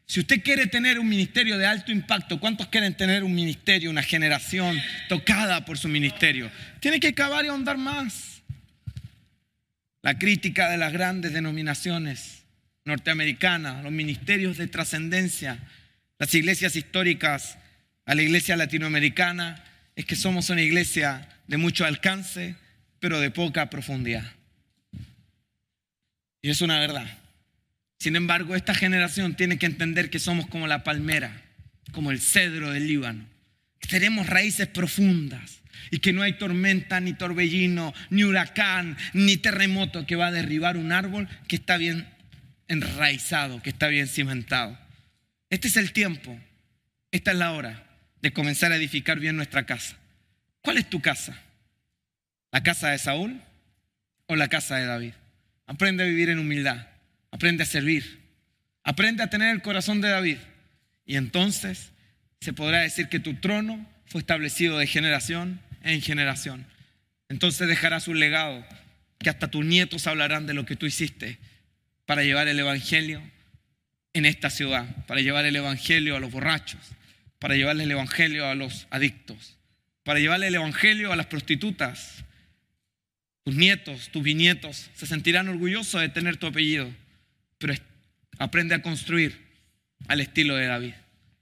Si 0.07 0.21
usted 0.21 0.43
quiere 0.43 0.67
tener 0.67 0.99
un 0.99 1.09
ministerio 1.09 1.57
de 1.57 1.67
alto 1.67 1.91
impacto, 1.91 2.39
¿cuántos 2.39 2.69
quieren 2.69 2.95
tener 2.95 3.25
un 3.25 3.35
ministerio, 3.35 3.91
una 3.91 4.03
generación 4.03 4.81
tocada 5.09 5.65
por 5.65 5.79
su 5.79 5.89
ministerio? 5.89 6.51
Tiene 6.81 7.01
que 7.01 7.15
cavar 7.15 7.45
y 7.45 7.49
ahondar 7.49 7.79
más. 7.79 8.43
La 10.03 10.19
crítica 10.19 10.69
de 10.69 10.77
las 10.77 10.93
grandes 10.93 11.33
denominaciones 11.33 12.43
norteamericana, 12.85 13.81
los 13.83 13.93
ministerios 13.93 14.59
de 14.59 14.67
trascendencia, 14.67 15.59
las 16.19 16.35
iglesias 16.35 16.77
históricas, 16.77 17.59
a 18.05 18.15
la 18.15 18.23
iglesia 18.23 18.57
latinoamericana, 18.57 19.65
es 19.97 20.05
que 20.05 20.17
somos 20.17 20.51
una 20.51 20.61
iglesia 20.61 21.27
de 21.47 21.57
mucho 21.57 21.87
alcance, 21.87 22.57
pero 23.01 23.19
de 23.21 23.31
poca 23.31 23.71
profundidad. 23.71 24.31
Y 26.43 26.51
es 26.51 26.61
una 26.61 26.79
verdad. 26.79 27.07
Sin 27.99 28.17
embargo, 28.17 28.55
esta 28.55 28.75
generación 28.75 29.35
tiene 29.37 29.59
que 29.59 29.67
entender 29.67 30.11
que 30.11 30.19
somos 30.19 30.47
como 30.47 30.67
la 30.67 30.85
palmera, 30.85 31.43
como 31.93 32.11
el 32.11 32.21
cedro 32.21 32.71
del 32.71 32.87
Líbano. 32.87 33.27
Tenemos 33.89 34.27
raíces 34.27 34.67
profundas 34.67 35.63
y 35.91 35.99
que 35.99 36.13
no 36.13 36.23
hay 36.23 36.35
tormenta, 36.35 37.01
ni 37.01 37.13
torbellino, 37.13 37.95
ni 38.11 38.25
huracán, 38.25 38.97
ni 39.13 39.37
terremoto 39.37 40.07
que 40.07 40.17
va 40.17 40.29
a 40.29 40.33
derribar 40.33 40.77
un 40.77 40.93
árbol 40.93 41.29
que 41.49 41.57
está 41.57 41.77
bien 41.77 42.09
enraizado, 42.69 43.63
que 43.63 43.71
está 43.71 43.89
bien 43.89 44.09
cimentado. 44.09 44.79
Este 45.51 45.69
es 45.69 45.77
el 45.77 45.93
tiempo, 45.93 46.39
esta 47.11 47.33
es 47.33 47.39
la 47.39 47.53
hora 47.53 47.85
de 48.21 48.33
comenzar 48.33 48.73
a 48.73 48.77
edificar 48.77 49.21
bien 49.21 49.37
nuestra 49.37 49.67
casa. 49.67 49.97
¿Cuál 50.63 50.79
es 50.79 50.89
tu 50.89 51.01
casa? 51.01 51.39
¿La 52.51 52.63
casa 52.63 52.89
de 52.89 52.99
Saúl 52.99 53.41
o 54.27 54.37
la 54.37 54.49
casa 54.49 54.77
de 54.77 54.87
David? 54.87 55.13
Aprende 55.67 56.03
a 56.03 56.07
vivir 56.07 56.31
en 56.31 56.39
humildad, 56.39 56.87
aprende 57.35 57.65
a 57.65 57.67
servir, 57.67 58.21
aprende 58.85 59.25
a 59.25 59.29
tener 59.29 59.53
el 59.53 59.61
corazón 59.61 60.01
de 60.01 60.09
David. 60.09 60.37
Y 61.05 61.17
entonces 61.17 61.91
se 62.41 62.53
podrá 62.53 62.83
decir 62.83 63.09
que 63.09 63.19
tu 63.19 63.35
trono 63.35 63.85
fue 64.07 64.21
establecido 64.21 64.79
de 64.79 64.87
generación 64.87 65.61
en 65.83 66.01
generación. 66.01 66.65
Entonces 67.29 67.67
dejarás 67.67 68.07
un 68.07 68.21
legado 68.21 68.65
que 69.19 69.31
hasta 69.31 69.51
tus 69.51 69.65
nietos 69.65 70.07
hablarán 70.07 70.47
de 70.47 70.55
lo 70.55 70.65
que 70.65 70.77
tú 70.77 70.87
hiciste 70.87 71.39
para 72.07 72.23
llevar 72.23 72.47
el 72.47 72.57
Evangelio 72.57 73.21
en 74.13 74.27
esta 74.27 74.49
ciudad, 74.49 75.05
para 75.07 75.21
llevar 75.21 75.45
el 75.45 75.57
Evangelio 75.57 76.15
a 76.15 76.21
los 76.21 76.31
borrachos, 76.31 76.83
para 77.41 77.57
llevarle 77.57 77.83
el 77.83 77.91
Evangelio 77.91 78.47
a 78.47 78.55
los 78.55 78.87
adictos, 78.91 79.57
para 80.05 80.21
llevarle 80.21 80.47
el 80.47 80.55
Evangelio 80.55 81.13
a 81.13 81.17
las 81.17 81.27
prostitutas. 81.27 82.25
Tus 83.43 83.57
nietos, 83.57 84.11
tus 84.11 84.23
bisnietos 84.23 84.89
se 84.95 85.07
sentirán 85.09 85.49
orgullosos 85.49 86.01
de 86.01 86.09
tener 86.11 86.37
tu 86.37 86.47
apellido, 86.47 86.95
pero 87.65 87.81
aprende 88.39 88.75
a 88.75 88.83
construir 88.83 89.41
al 90.07 90.21
estilo 90.21 90.55
de 90.55 90.67
David. 90.67 90.93